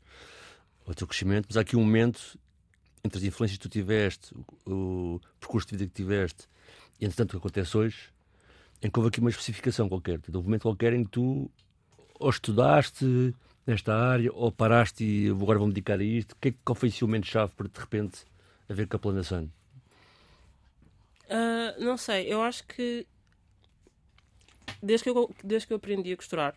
[0.88, 2.40] ao teu crescimento, mas há aqui um momento
[3.04, 6.50] entre as influências que tu tiveste, o, percurso de vida que tiveste,
[7.00, 7.98] e entretanto o que acontece hoje,
[8.82, 10.20] em que houve aqui uma especificação qualquer.
[10.34, 11.52] Um momento qualquer em que tu
[12.20, 13.36] ou estudaste
[13.70, 16.36] nesta área, ou paraste e agora vou-me dedicar a isto.
[16.42, 18.26] Que, qual foi esse momento-chave para de repente
[18.68, 19.50] haver Capelanação?
[21.30, 23.06] Ah, não sei, eu acho que
[24.82, 26.56] desde que eu, desde que eu aprendi a costurar,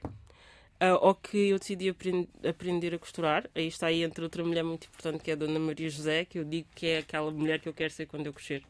[0.81, 4.64] ah, ou que eu decidi apren- aprender a costurar, aí está aí entre outra mulher
[4.64, 7.61] muito importante que é a Dona Maria José, que eu digo que é aquela mulher
[7.61, 8.62] que eu quero ser quando eu crescer.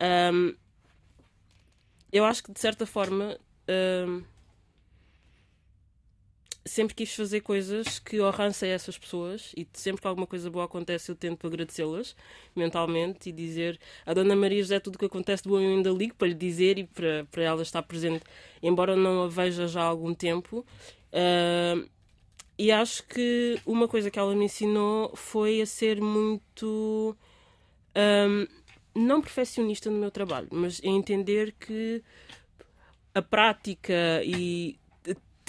[0.00, 0.54] Ahm,
[2.10, 3.38] eu acho que de certa forma
[6.64, 11.10] sempre quis fazer coisas que honrassem essas pessoas e sempre que alguma coisa boa acontece
[11.10, 12.14] eu tento agradecê-las
[12.54, 15.90] mentalmente e dizer a Dona Maria José tudo o que acontece de bom eu ainda
[15.90, 18.24] ligo para lhe dizer e para, para ela estar presente,
[18.62, 20.64] embora não a veja já há algum tempo.
[21.12, 21.82] Ah,
[22.58, 27.16] e acho que uma coisa que ela me ensinou foi a ser muito
[27.94, 28.46] ahm,
[28.94, 32.02] não perfeccionista no meu trabalho, mas a entender que
[33.14, 34.78] a prática e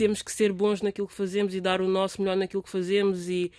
[0.01, 3.29] temos que ser bons naquilo que fazemos e dar o nosso melhor naquilo que fazemos
[3.29, 3.51] e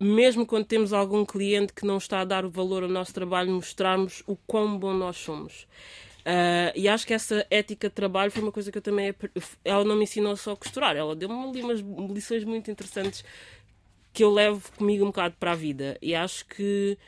[0.00, 3.52] mesmo quando temos algum cliente que não está a dar o valor ao nosso trabalho,
[3.52, 5.68] mostrarmos o quão bom nós somos.
[6.24, 9.14] Ah, e acho que essa ética de trabalho foi uma coisa que eu também.
[9.64, 11.78] Ela não me ensinou só a costurar, ela deu-me ali umas
[12.10, 13.24] lições muito interessantes
[14.12, 15.96] que eu levo comigo um bocado para a vida.
[16.02, 16.98] E acho que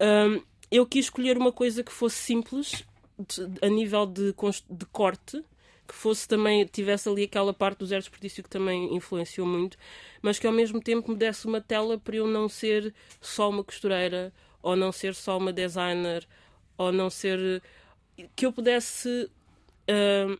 [0.00, 2.84] hum, eu quis escolher uma coisa que fosse simples
[3.18, 4.32] de- a nível de,
[4.70, 5.44] de corte,
[5.88, 9.78] que fosse também, tivesse ali aquela parte do zero desperdício que também influenciou muito,
[10.22, 13.64] mas que ao mesmo tempo me desse uma tela para eu não ser só uma
[13.64, 16.26] costureira, ou não ser só uma designer,
[16.76, 17.62] ou não ser.
[18.36, 19.30] que eu pudesse.
[19.90, 20.36] hum,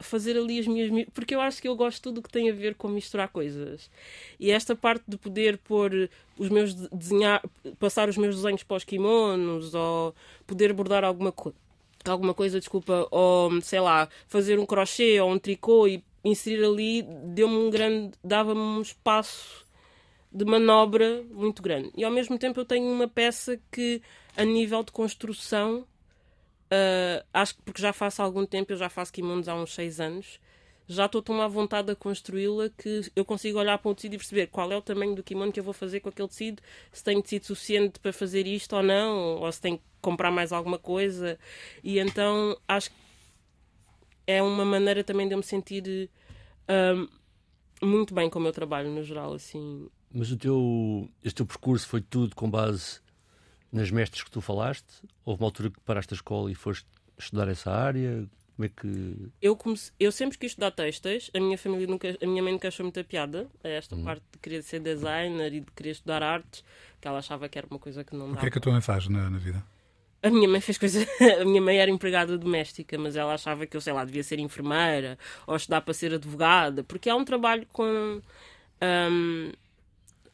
[0.00, 0.90] fazer ali as minhas.
[0.90, 3.28] mi- Porque eu acho que eu gosto de tudo que tem a ver com misturar
[3.28, 3.90] coisas.
[4.38, 6.08] E esta parte de poder pôr
[6.38, 7.42] os meus de- desenhar,
[7.78, 10.14] passar os meus desenhos para os kimonos, ou
[10.46, 11.58] poder bordar alguma coisa.
[12.04, 17.02] Alguma coisa, desculpa, ou sei lá, fazer um crochê ou um tricô e inserir ali,
[17.02, 19.66] deu-me um grande, dava-me um espaço
[20.32, 21.90] de manobra muito grande.
[21.96, 24.00] E ao mesmo tempo eu tenho uma peça que,
[24.36, 25.86] a nível de construção,
[26.68, 29.74] Uh, acho que porque já faço há algum tempo, eu já faço kimonos há uns
[29.74, 30.38] 6 anos,
[30.88, 34.16] já estou tão à vontade a construí-la que eu consigo olhar para um tecido e
[34.16, 37.04] perceber qual é o tamanho do kimono que eu vou fazer com aquele tecido, se
[37.04, 40.78] tenho tecido suficiente para fazer isto ou não, ou se tenho que comprar mais alguma
[40.78, 41.38] coisa.
[41.84, 42.96] E então acho que
[44.26, 46.10] é uma maneira também de eu me sentir
[46.68, 49.88] um, muito bem com o meu trabalho no geral, assim.
[50.10, 53.00] Mas o teu, este teu percurso foi tudo com base
[53.70, 55.02] nas mestres que tu falaste?
[55.22, 56.86] Houve uma altura que paraste a escola e foste
[57.18, 58.26] estudar essa área?
[58.58, 59.30] Como é que.
[59.40, 59.92] eu, comece...
[60.00, 61.30] eu sempre quis estudar textos.
[61.32, 64.38] A minha família nunca, a minha mãe nunca achou muita piada a esta parte de
[64.40, 66.64] querer ser designer e de querer estudar artes,
[67.00, 68.40] que ela achava que era uma coisa que não O dava.
[68.40, 69.64] que é que a tua mãe faz na, na vida?
[70.20, 71.06] A minha mãe fez coisa.
[71.40, 74.40] A minha mãe era empregada doméstica, mas ela achava que eu, sei lá, devia ser
[74.40, 75.16] enfermeira
[75.46, 78.20] ou estudar para ser advogada, porque há um trabalho com
[78.82, 79.52] hum,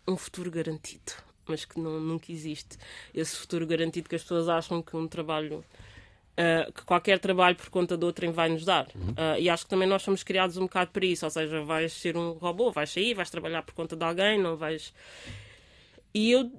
[0.08, 1.12] um futuro garantido,
[1.46, 2.78] mas que não, nunca existe.
[3.14, 5.62] Esse futuro garantido que as pessoas acham que um trabalho.
[6.36, 8.88] Ah, que qualquer trabalho por conta de outrem vai nos dar.
[9.16, 11.92] Ah, e acho que também nós somos criados um bocado para isso, ou seja, vais
[11.92, 14.92] ser um robô, vais sair, vais trabalhar por conta de alguém, não vais.
[16.12, 16.50] E eu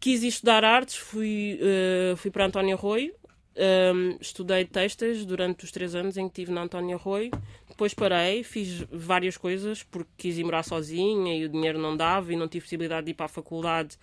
[0.00, 3.14] quis estudar artes, fui, uh, fui para António Arroio,
[3.56, 7.30] um, estudei textas durante os três anos em que estive na António Arroio.
[7.68, 12.32] Depois parei, fiz várias coisas porque quis ir morar sozinha e o dinheiro não dava
[12.32, 13.96] e não tive possibilidade de ir para a faculdade.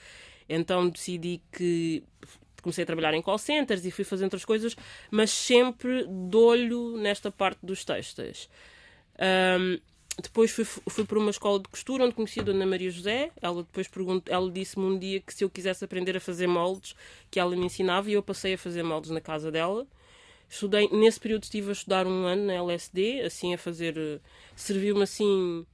[0.47, 2.03] Então decidi que
[2.61, 4.75] comecei a trabalhar em call centers e fui fazendo outras coisas,
[5.09, 8.49] mas sempre de olho nesta parte dos textos.
[9.19, 9.79] Um,
[10.21, 13.31] depois fui, fui para uma escola de costura onde conheci a Dona Maria José.
[13.41, 16.95] Ela depois perguntou, ela disse-me um dia que se eu quisesse aprender a fazer moldes,
[17.29, 19.87] que ela me ensinava e eu passei a fazer moldes na casa dela.
[20.49, 23.97] Estudei, nesse período estive a estudar um ano na LSD, assim a fazer.
[23.97, 24.19] Eh,
[24.55, 25.65] serviu-me assim.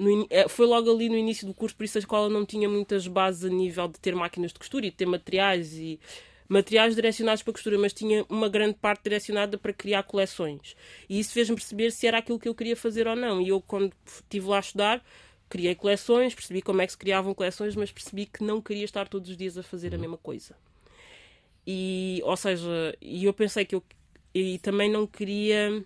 [0.00, 2.66] No, eh, foi logo ali no início do curso, por isso a escola não tinha
[2.66, 6.00] muitas bases a nível de ter máquinas de costura e de ter materiais e
[6.48, 10.74] materiais direcionados para costura, mas tinha uma grande parte direcionada para criar coleções.
[11.06, 13.42] E isso fez-me perceber se era aquilo que eu queria fazer ou não.
[13.42, 15.04] E eu, quando estive lá a estudar,
[15.50, 19.06] criei coleções, percebi como é que se criavam coleções, mas percebi que não queria estar
[19.06, 20.56] todos os dias a fazer a mesma coisa.
[21.66, 23.84] E, ou seja, e eu pensei que eu
[24.34, 25.84] e também não queria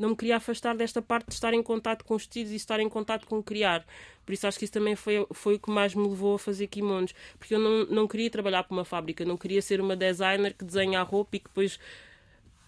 [0.00, 2.80] não me queria afastar desta parte de estar em contato com os tecidos e estar
[2.80, 3.84] em contato com criar.
[4.24, 6.68] Por isso acho que isso também foi, foi o que mais me levou a fazer
[6.68, 7.14] kimonos.
[7.38, 10.64] Porque eu não, não queria trabalhar para uma fábrica, não queria ser uma designer que
[10.64, 11.78] desenha a roupa e que depois.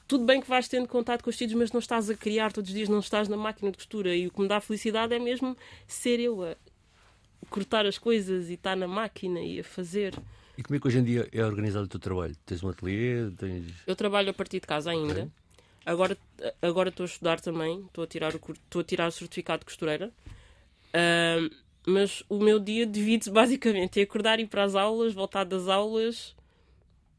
[0.06, 2.68] Tudo bem que vais tendo contato com os tecidos, mas não estás a criar todos
[2.68, 4.14] os dias, não estás na máquina de costura.
[4.14, 6.54] E o que me dá felicidade é mesmo ser eu a
[7.48, 10.14] cortar as coisas e estar na máquina e a fazer.
[10.58, 12.36] E como é que hoje em dia é organizado o teu trabalho?
[12.44, 13.30] Tens um ateliê?
[13.38, 13.72] Tens...
[13.86, 15.12] Eu trabalho a partir de casa ainda.
[15.12, 15.41] Okay.
[15.84, 16.16] Agora,
[16.60, 19.66] agora estou a estudar também, estou a tirar o, estou a tirar o certificado de
[19.66, 20.12] costureira.
[20.88, 21.54] Uh,
[21.86, 26.34] mas o meu dia divide-se basicamente em acordar, ir para as aulas, voltar das aulas,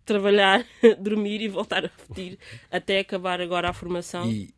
[0.06, 0.66] trabalhar,
[1.00, 2.40] dormir e voltar a repetir
[2.72, 4.30] até acabar agora a formação.
[4.32, 4.54] E,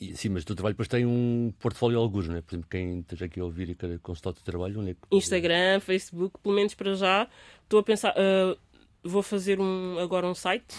[0.00, 2.42] e, sim, mas o teu trabalho depois tem um portfólio alguns, não é?
[2.42, 4.94] Por exemplo, quem esteja aqui a ouvir e quer consultar o teu trabalho, onde é
[4.94, 5.00] que...
[5.10, 7.28] Instagram, Facebook, pelo menos para já.
[7.62, 8.56] Estou a pensar, uh,
[9.02, 10.76] vou fazer um, agora um site.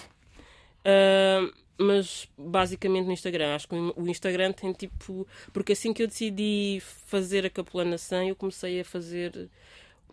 [0.85, 1.51] Uh,
[1.81, 3.55] mas basicamente no Instagram.
[3.55, 5.27] Acho que o Instagram tem tipo.
[5.51, 9.49] Porque assim que eu decidi fazer a capelanação, eu comecei a fazer.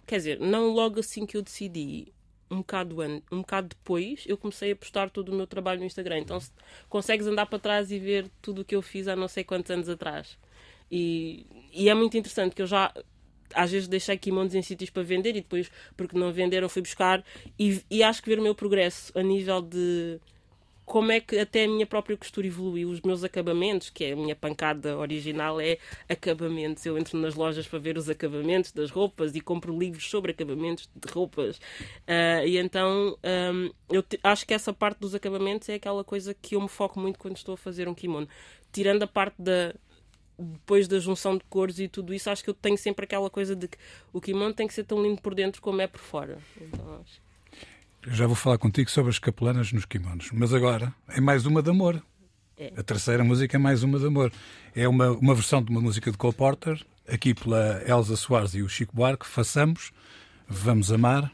[0.07, 2.13] Quer dizer, não logo assim que eu decidi,
[2.51, 3.21] um bocado, an...
[3.31, 6.21] um bocado depois, eu comecei a postar todo o meu trabalho no Instagram.
[6.21, 6.51] Então se...
[6.89, 9.71] consegues andar para trás e ver tudo o que eu fiz há não sei quantos
[9.71, 10.39] anos atrás.
[10.91, 12.93] E, e é muito interessante que eu já
[13.55, 17.23] às vezes deixei kimonos em sítios para vender e depois, porque não venderam, fui buscar.
[17.59, 20.19] E, e acho que ver o meu progresso a nível de
[20.89, 24.17] como é que até a minha própria costura evoluiu, os meus acabamentos, que é a
[24.17, 25.77] minha pancada original, é
[26.09, 26.85] acabamentos.
[26.87, 30.89] Eu entro nas lojas para ver os acabamentos das roupas e compro livros sobre acabamentos
[30.95, 31.59] de roupas.
[31.59, 36.57] Uh, e então um, eu acho que essa parte dos acabamentos é aquela coisa que
[36.57, 38.27] eu me foco muito quando estou a fazer um kimono.
[38.73, 39.75] Tirando a parte da,
[40.39, 43.55] depois da junção de cores e tudo isso, acho que eu tenho sempre aquela coisa
[43.55, 43.77] de que
[44.11, 46.39] o kimono tem que ser tão lindo por dentro como é por fora.
[46.59, 47.28] Então, acho.
[48.07, 51.71] Já vou falar contigo sobre as capelanas nos kimonos, mas agora é mais uma de
[51.71, 52.03] amor.
[52.57, 52.73] É.
[52.77, 54.33] A terceira música é mais uma de amor.
[54.75, 58.63] É uma, uma versão de uma música de Cole Porter, aqui pela Elsa Soares e
[58.63, 59.27] o Chico Buarque.
[59.27, 59.93] Façamos,
[60.49, 61.33] vamos amar.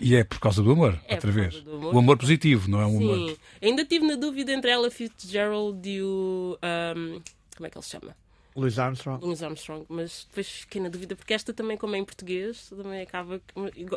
[0.00, 1.62] E é por causa do amor, é outra vez.
[1.66, 1.94] Amor.
[1.94, 3.04] O amor positivo, não é um Sim.
[3.04, 3.36] amor.
[3.60, 6.58] Ainda estive na dúvida entre ela Fitzgerald e o.
[6.96, 7.20] Um,
[7.54, 8.16] como é que ele se chama?
[8.56, 9.24] Louis Armstrong.
[9.24, 13.02] Louis Armstrong, mas depois fiquei na dúvida, porque esta também, como é em português, também
[13.02, 13.40] acaba.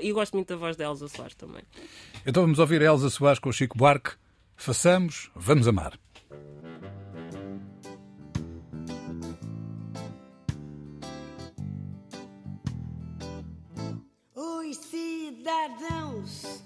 [0.02, 1.62] E gosto muito da voz da Elsa Soares também.
[2.26, 4.12] Então vamos ouvir a Elsa Soares com o Chico Buarque.
[4.56, 6.00] Façamos, vamos amar.
[14.34, 16.64] Os cidadãos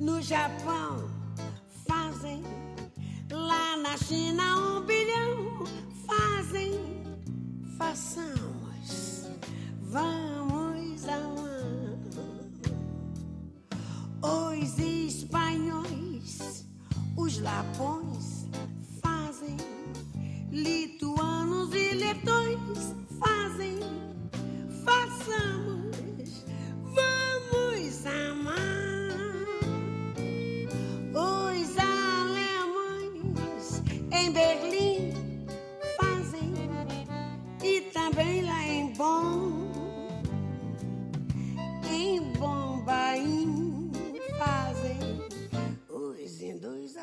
[0.00, 1.10] no Japão
[1.86, 2.42] fazem,
[3.30, 5.64] lá na China um bilhão
[6.06, 6.95] fazem
[7.76, 9.26] façamos,
[9.82, 11.46] vamos amar.
[14.22, 16.66] Os espanhóis,
[17.16, 18.46] os lapões
[19.00, 19.56] fazem,
[20.50, 23.78] lituanos e letões fazem,
[24.84, 25.65] façamos,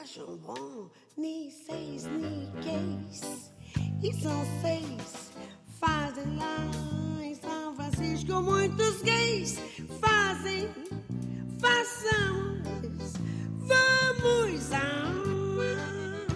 [0.03, 3.53] acham bom, ni seis, ni queis.
[4.03, 5.31] E são seis,
[5.79, 8.41] fazem lá em São Francisco.
[8.41, 9.57] Muitos gays
[10.01, 10.69] fazem,
[11.57, 13.13] façamos,
[13.59, 16.27] vamos amar.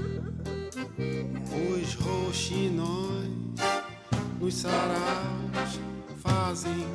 [1.74, 3.30] Os roxinóis
[4.40, 5.80] nos saraus
[6.22, 6.88] fazem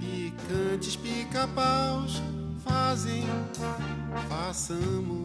[0.00, 2.22] picantes pica-paus
[2.64, 3.24] fazem,
[4.28, 5.23] façamos,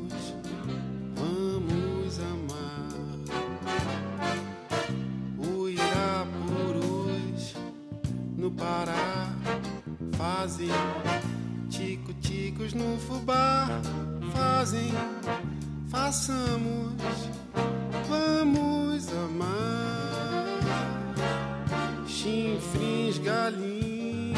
[10.40, 10.70] fazem
[11.70, 13.68] tico-ticos no fubá,
[14.34, 14.94] fazem,
[15.90, 16.94] façamos,
[18.08, 20.62] vamos amar.
[22.08, 24.34] Chinfrins, galinhas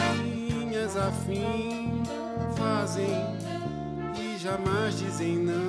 [0.97, 2.01] afim
[2.57, 3.11] fazem
[4.17, 5.67] e jamais dizem não.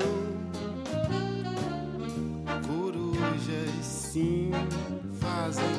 [2.66, 4.50] Corujas sim
[5.20, 5.76] fazem,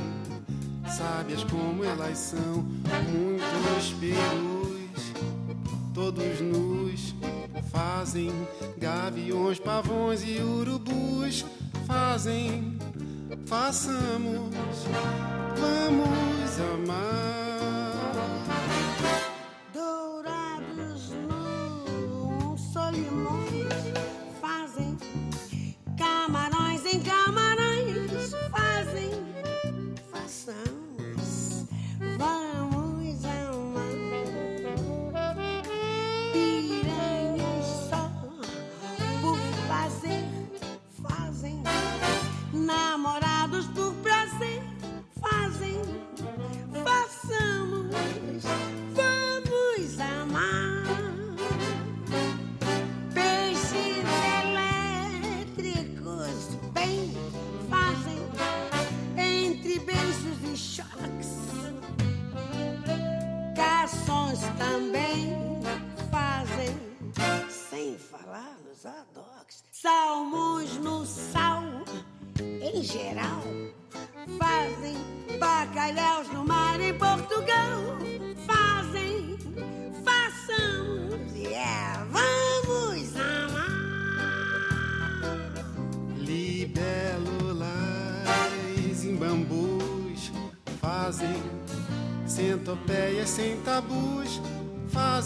[0.86, 2.64] sábias como elas são.
[3.64, 5.14] Muitos perus,
[5.94, 7.16] todos nus,
[7.72, 8.32] fazem.
[8.78, 11.46] Gaviões, pavões e urubus
[11.88, 12.78] fazem,
[13.46, 14.54] façamos,
[15.56, 17.43] vamos amar.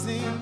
[0.08, 0.37] Fazem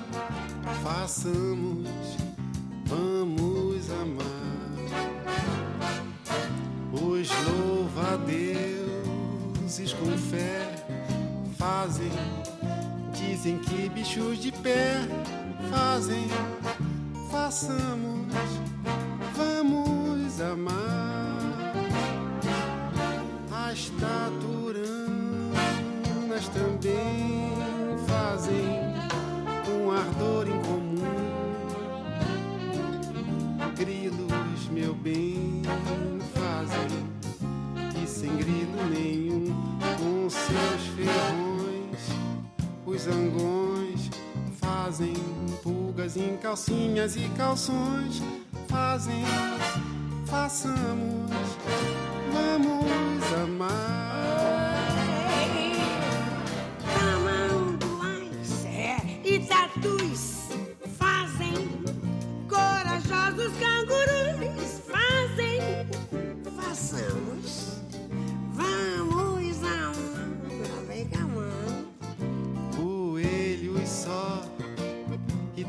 [46.19, 48.21] em calcinhas e calções,
[48.67, 49.23] fazem,
[50.25, 51.31] façamos,
[52.31, 53.96] vamos amar.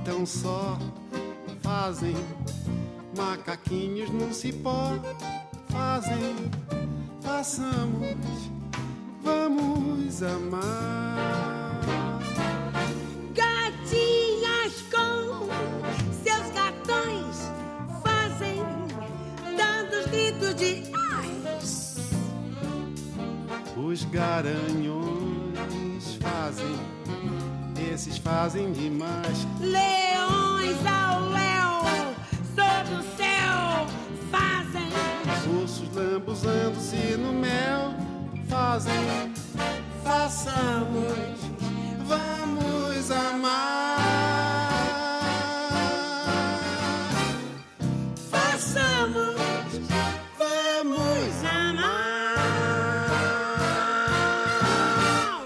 [0.09, 0.79] Tão só
[1.61, 2.17] fazem
[3.15, 4.99] macaquinhos num cipó.
[5.69, 6.35] Fazem
[7.21, 8.17] façamos
[9.23, 11.79] vamos amar.
[13.35, 15.47] Gatinhas com
[16.25, 17.37] seus gatões
[18.03, 18.65] fazem,
[19.59, 21.29] dando os gritos de ai.
[23.77, 25.05] os garanhões
[26.23, 26.98] fazem
[27.99, 29.45] esses fazem demais.
[29.59, 31.83] Leões ao léu,
[32.55, 33.87] sob o céu,
[34.31, 35.61] fazem.
[35.61, 37.93] Ursos lambuzando-se no mel
[38.49, 38.95] fazem.
[40.05, 41.38] Façamos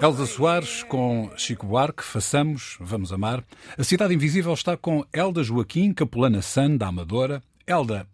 [0.03, 3.43] Elza Soares com Chico Buarque, Façamos, Vamos Amar.
[3.77, 7.41] A Cidade Invisível está com Elda Joaquim, Capelana San, da Amadora.
[7.65, 8.05] Elda,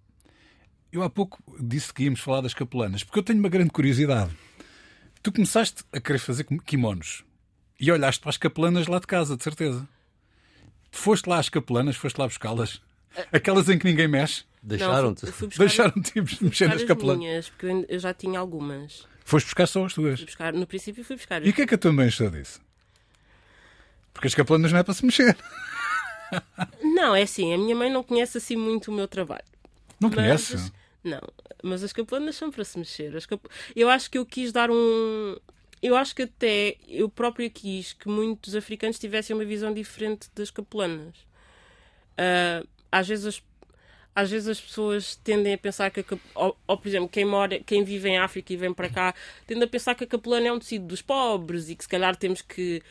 [0.92, 4.30] eu há pouco disse que íamos falar das capelanas, porque eu tenho uma grande curiosidade.
[5.24, 7.24] Tu começaste a querer fazer kimonos
[7.80, 9.88] e olhaste para as capelanas lá de casa, de certeza.
[10.92, 12.82] Foste lá às capelanas, foste lá buscá-las.
[13.32, 14.44] Aquelas em que ninguém mexe.
[14.62, 15.26] Deixaram-te.
[15.26, 17.18] Não, fui- fui buscar- Deixaram tipos de fui mexer nas as capelanas.
[17.20, 19.08] minhas, porque eu já tinha algumas.
[19.30, 20.20] Foste buscar só as tuas.
[20.20, 21.46] Fui buscar, no princípio fui buscar.
[21.46, 22.60] E o que é que a tua mãe achou disso?
[24.14, 25.38] Porque as capelanas não é para se mexer.
[26.82, 29.44] Não, é assim, a minha mãe não conhece assim muito o meu trabalho.
[30.00, 30.72] Não Mas- conhece?
[31.04, 31.22] Não,
[31.64, 33.16] mas as capelanas são para se mexer.
[33.16, 35.38] As cap- Eu acho que eu quis dar um.
[35.82, 40.52] Eu acho que até eu próprio quis que muitos africanos tivessem uma visão diferente das
[40.52, 41.16] capelanas.
[42.18, 43.44] Ah, às vezes as
[44.16, 46.04] às vezes as pessoas tendem a pensar que
[46.36, 49.14] ou, ou, por exemplo quem mora quem vive em África e vem para cá
[49.48, 52.16] tende a pensar que a capelana é um tecido dos pobres e que se calhar
[52.16, 52.82] temos que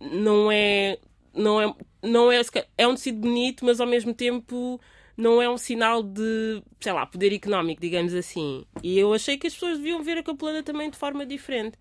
[0.00, 0.98] não é
[1.34, 2.40] não é não é
[2.78, 4.80] é um tecido bonito mas ao mesmo tempo
[5.16, 8.64] não é um sinal de sei lá poder económico digamos assim.
[8.82, 11.78] E eu achei que as pessoas deviam ver a capelana também de forma diferente.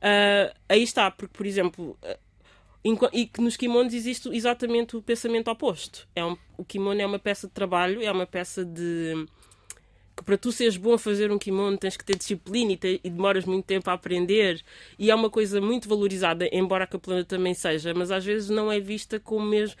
[0.00, 1.98] Ah, aí está porque por exemplo
[2.82, 6.08] E que nos kimonos existe exatamente o pensamento oposto.
[6.14, 9.26] É um, o kimono é uma peça de trabalho, é uma peça de.
[10.16, 13.00] que para tu seres bom a fazer um kimono tens que ter disciplina e, te-
[13.04, 14.62] e demoras muito tempo a aprender.
[14.98, 18.72] E é uma coisa muito valorizada, embora a capelana também seja, mas às vezes não
[18.72, 19.76] é vista como mesmo.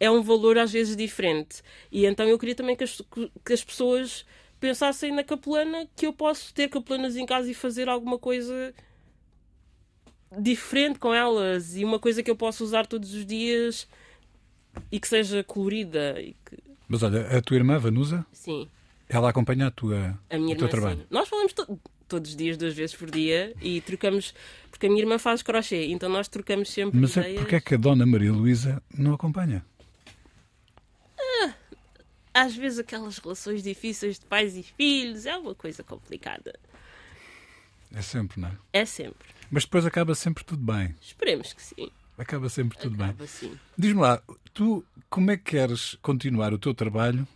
[0.00, 1.62] É um valor às vezes diferente.
[1.92, 3.02] E então eu queria também que as,
[3.44, 4.24] que as pessoas
[4.60, 8.74] pensassem na capelana, que eu posso ter capelanas em casa e fazer alguma coisa
[10.36, 13.88] diferente com elas e uma coisa que eu posso usar todos os dias
[14.92, 16.58] e que seja colorida e que
[16.88, 18.68] Mas olha, a tua irmã, Vanusa, sim
[19.08, 20.98] ela acompanha a tua, a minha o teu irmã trabalho.
[21.00, 21.06] sim.
[21.10, 24.34] nós falamos to- todos os dias duas vezes por dia e trocamos
[24.70, 27.60] porque a minha irmã faz crochê então nós trocamos sempre Mas é, ideias porque é
[27.60, 29.64] que a Dona Maria Luísa não acompanha?
[32.34, 36.54] às vezes aquelas relações difíceis de pais e filhos é uma coisa complicada
[37.94, 38.56] É sempre, não é?
[38.72, 40.94] é sempre Mas depois acaba sempre tudo bem.
[41.00, 43.06] esperemos que sim Acaba sempre tudo bem.
[43.08, 44.20] acaba sim Diz-me lá,
[44.52, 47.26] tu como é que queres continuar o teu trabalho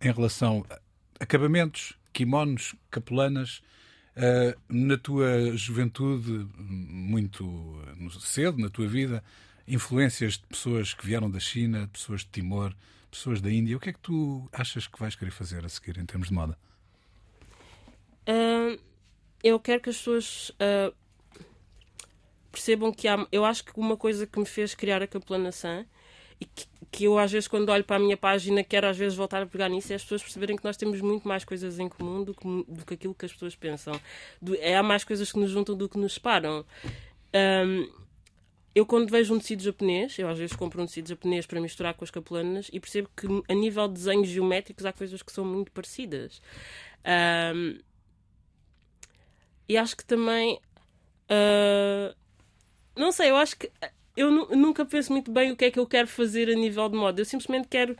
[0.00, 0.78] em relação a
[1.18, 3.62] acabamentos, kimonos, capelanas,
[4.16, 7.44] ah, na tua juventude, muito
[7.96, 9.24] no- cedo na tua vida,
[9.66, 12.74] influências de pessoas que vieram da China, de pessoas de Timor,
[13.10, 13.76] pessoas da Índia.
[13.76, 16.34] O que é que tu achas que vais querer fazer a seguir em termos de
[16.34, 16.56] moda?
[18.26, 18.76] Ah,
[19.42, 20.92] eu quero que as pessoas ah,
[22.50, 23.26] percebam que há.
[23.30, 25.84] Eu acho que uma coisa que me fez criar a Capelanação
[26.40, 29.16] e que, que eu às vezes quando olho para a minha página quero às vezes
[29.16, 31.88] voltar a pegar nisso é as pessoas perceberem que nós temos muito mais coisas em
[31.88, 33.98] comum do que, do que aquilo que as pessoas pensam.
[34.40, 36.64] Do- é, há mais coisas que nos juntam do que nos separam.
[37.32, 37.86] Ahm,
[38.74, 41.94] eu quando vejo um tecido japonês, eu às vezes compro um tecido japonês para misturar
[41.94, 45.44] com as capelanas e percebo que a nível de desenhos geométricos há coisas que são
[45.44, 46.42] muito parecidas.
[47.04, 47.78] Ahm,
[49.68, 50.60] e acho que também.
[51.30, 52.14] ah,
[52.96, 53.70] não sei, eu acho que.
[54.16, 56.88] Eu nu- nunca penso muito bem o que é que eu quero fazer a nível
[56.88, 57.20] de moda.
[57.20, 57.96] Eu simplesmente quero,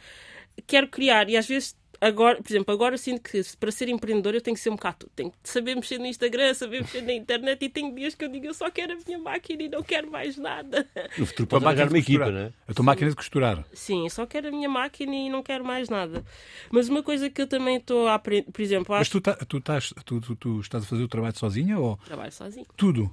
[0.67, 1.29] quero criar.
[1.31, 4.61] E às vezes, agora, por exemplo, agora sinto que para ser empreendedor eu tenho que
[4.63, 5.13] ser um bocado tudo.
[5.15, 7.65] Tenho que saber mexer no Instagram, saber mexer na internet.
[7.65, 10.11] E tenho dias que eu digo eu só quero a minha máquina e não quero
[10.11, 10.87] mais nada.
[11.19, 12.33] No futuro A tua pode arranjar uma equipa, costurar.
[12.43, 12.53] não é?
[12.69, 13.65] A tua máquina de costurar.
[13.73, 16.25] Sim, eu só quero a minha máquina e não quero mais nada.
[16.71, 19.37] Mas uma coisa que eu também estou a aprender, por exemplo, Mas acho tu, tá-
[19.49, 22.67] tu, estás, tu, tu- tu estás a fazer o trabalho sozinha ou trabalho sozinho.
[22.77, 23.11] tudo?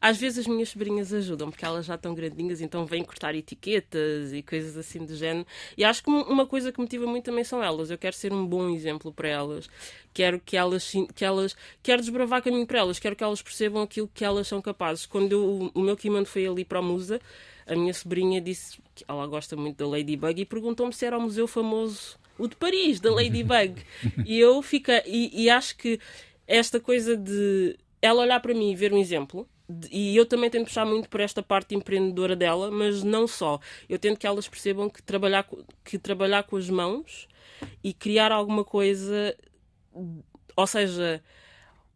[0.00, 4.32] Às vezes as minhas sobrinhas ajudam, porque elas já estão grandinhas, então vêm cortar etiquetas
[4.32, 5.46] e coisas assim do género.
[5.76, 7.90] E acho que uma coisa que me motiva muito também são elas.
[7.90, 9.68] Eu quero ser um bom exemplo para elas.
[10.12, 14.08] Quero que elas, que elas quero desbravar caminho para elas, quero que elas percebam aquilo
[14.12, 15.06] que elas são capazes.
[15.06, 17.20] Quando eu- o meu kimono foi ali para a Musa,
[17.66, 21.20] a minha sobrinha disse que ela gosta muito da Ladybug e perguntou-me se era o
[21.22, 23.82] museu famoso, o de Paris, da Ladybug.
[24.24, 25.98] e eu fica e, e acho que
[26.46, 29.46] esta coisa de ela olhar para mim e ver um exemplo
[29.90, 33.58] e eu também tento puxar muito por esta parte empreendedora dela, mas não só.
[33.88, 35.48] Eu tento que elas percebam que trabalhar,
[35.84, 37.26] que trabalhar com as mãos
[37.82, 39.36] e criar alguma coisa,
[40.56, 41.22] ou seja,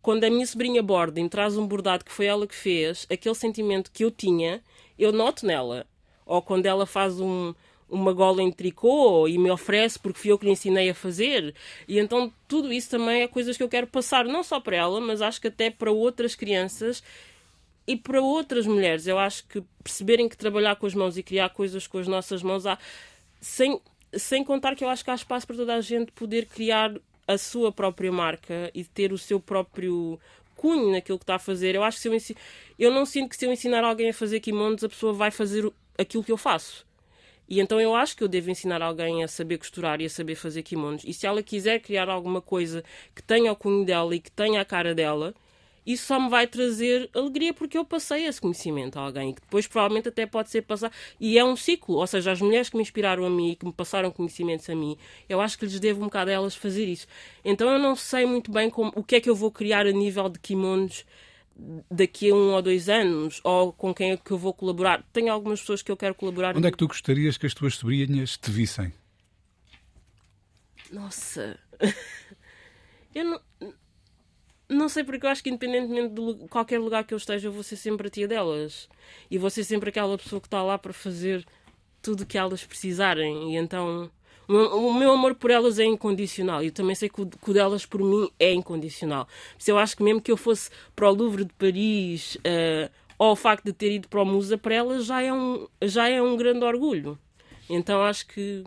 [0.03, 3.35] quando a minha sobrinha borda me traz um bordado que foi ela que fez, aquele
[3.35, 4.63] sentimento que eu tinha,
[4.99, 5.87] eu noto nela.
[6.27, 7.55] Ou quando ela faz um,
[7.89, 11.55] uma gola em tricô e me oferece porque fui eu que lhe ensinei a fazer.
[11.87, 15.01] E então tudo isso também é coisas que eu quero passar, não só para ela,
[15.01, 17.03] mas acho que até para outras crianças
[17.91, 19.09] e para outras mulheres.
[19.09, 22.41] Eu acho que perceberem que trabalhar com as mãos e criar coisas com as nossas
[22.41, 22.79] mãos há.
[23.41, 23.81] Sem,
[24.13, 26.95] sem contar que eu acho que há espaço para toda a gente poder criar
[27.27, 30.21] a sua própria marca e ter o seu próprio
[30.55, 31.75] cunho naquilo que está a fazer.
[31.75, 32.37] Eu acho que se
[32.79, 35.33] eu, eu não sinto que se eu ensinar alguém a fazer kimonos, a pessoa vai
[35.33, 35.69] fazer
[35.99, 36.87] aquilo que eu faço.
[37.49, 40.37] E então eu acho que eu devo ensinar alguém a saber costurar e a saber
[40.37, 41.03] fazer kimonos.
[41.05, 42.85] E se ela quiser criar alguma coisa
[43.17, 45.35] que tenha o cunho dela e que tenha a cara dela,
[45.93, 49.67] isso só me vai trazer alegria porque eu passei esse conhecimento a alguém que depois
[49.67, 50.93] provavelmente até pode ser passado.
[51.19, 53.65] E é um ciclo, ou seja, as mulheres que me inspiraram a mim e que
[53.65, 54.97] me passaram conhecimentos a mim,
[55.29, 57.07] eu acho que lhes devo um bocado a elas fazer isso.
[57.45, 59.93] Então eu não sei muito bem como, o que é que eu vou criar a
[59.93, 61.05] nível de kimonos
[61.91, 65.05] daqui a um ou dois anos, ou com quem é que eu vou colaborar.
[65.13, 66.57] Tenho algumas pessoas que eu quero colaborar.
[66.57, 68.93] Onde é que tu gostarias que as tuas sobrinhas te vissem?
[70.91, 71.59] Nossa.
[73.15, 73.41] eu não.
[74.71, 77.65] Não sei porque eu acho que independentemente de qualquer lugar que eu esteja, eu vou
[77.65, 78.89] ser sempre a tia delas.
[79.29, 81.45] E vou ser sempre aquela pessoa que está lá para fazer
[82.01, 83.53] tudo o que elas precisarem.
[83.53, 84.09] E então
[84.49, 86.63] o meu amor por elas é incondicional.
[86.63, 89.27] E eu também sei que o, que o delas por mim é incondicional.
[89.59, 93.33] Se eu acho que mesmo que eu fosse para o Louvre de Paris, uh, ou
[93.33, 96.23] o facto de ter ido para o Musa, para elas já é um, já é
[96.23, 97.19] um grande orgulho.
[97.69, 98.65] Então acho que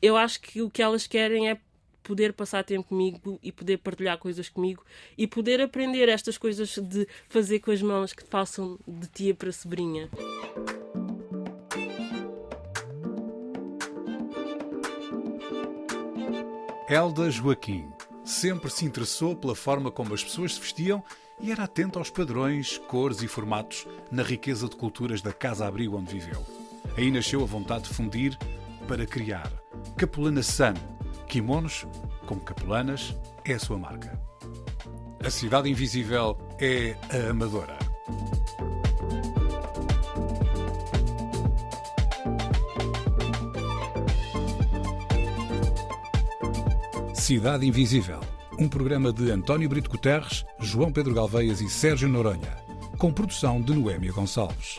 [0.00, 1.58] eu acho que o que elas querem é
[2.04, 4.84] poder passar tempo comigo e poder partilhar coisas comigo
[5.18, 9.50] e poder aprender estas coisas de fazer com as mãos que façam de tia para
[9.50, 10.08] sobrinha.
[16.88, 17.88] Elda Joaquim
[18.24, 21.02] sempre se interessou pela forma como as pessoas se vestiam
[21.40, 26.12] e era atento aos padrões, cores e formatos na riqueza de culturas da casa-abrigo onde
[26.12, 26.44] viveu.
[26.96, 28.38] Aí nasceu a vontade de fundir
[28.86, 29.50] para criar.
[29.96, 30.74] Capulana Sun,
[31.34, 31.84] kimonos
[32.26, 33.12] como capulanas,
[33.44, 34.16] é a sua marca.
[35.18, 37.76] A cidade invisível é a Amadora.
[47.14, 48.20] Cidade Invisível,
[48.56, 52.56] um programa de António Brito Guterres, João Pedro Galveias e Sérgio Noronha,
[52.96, 54.78] com produção de Noémia Gonçalves.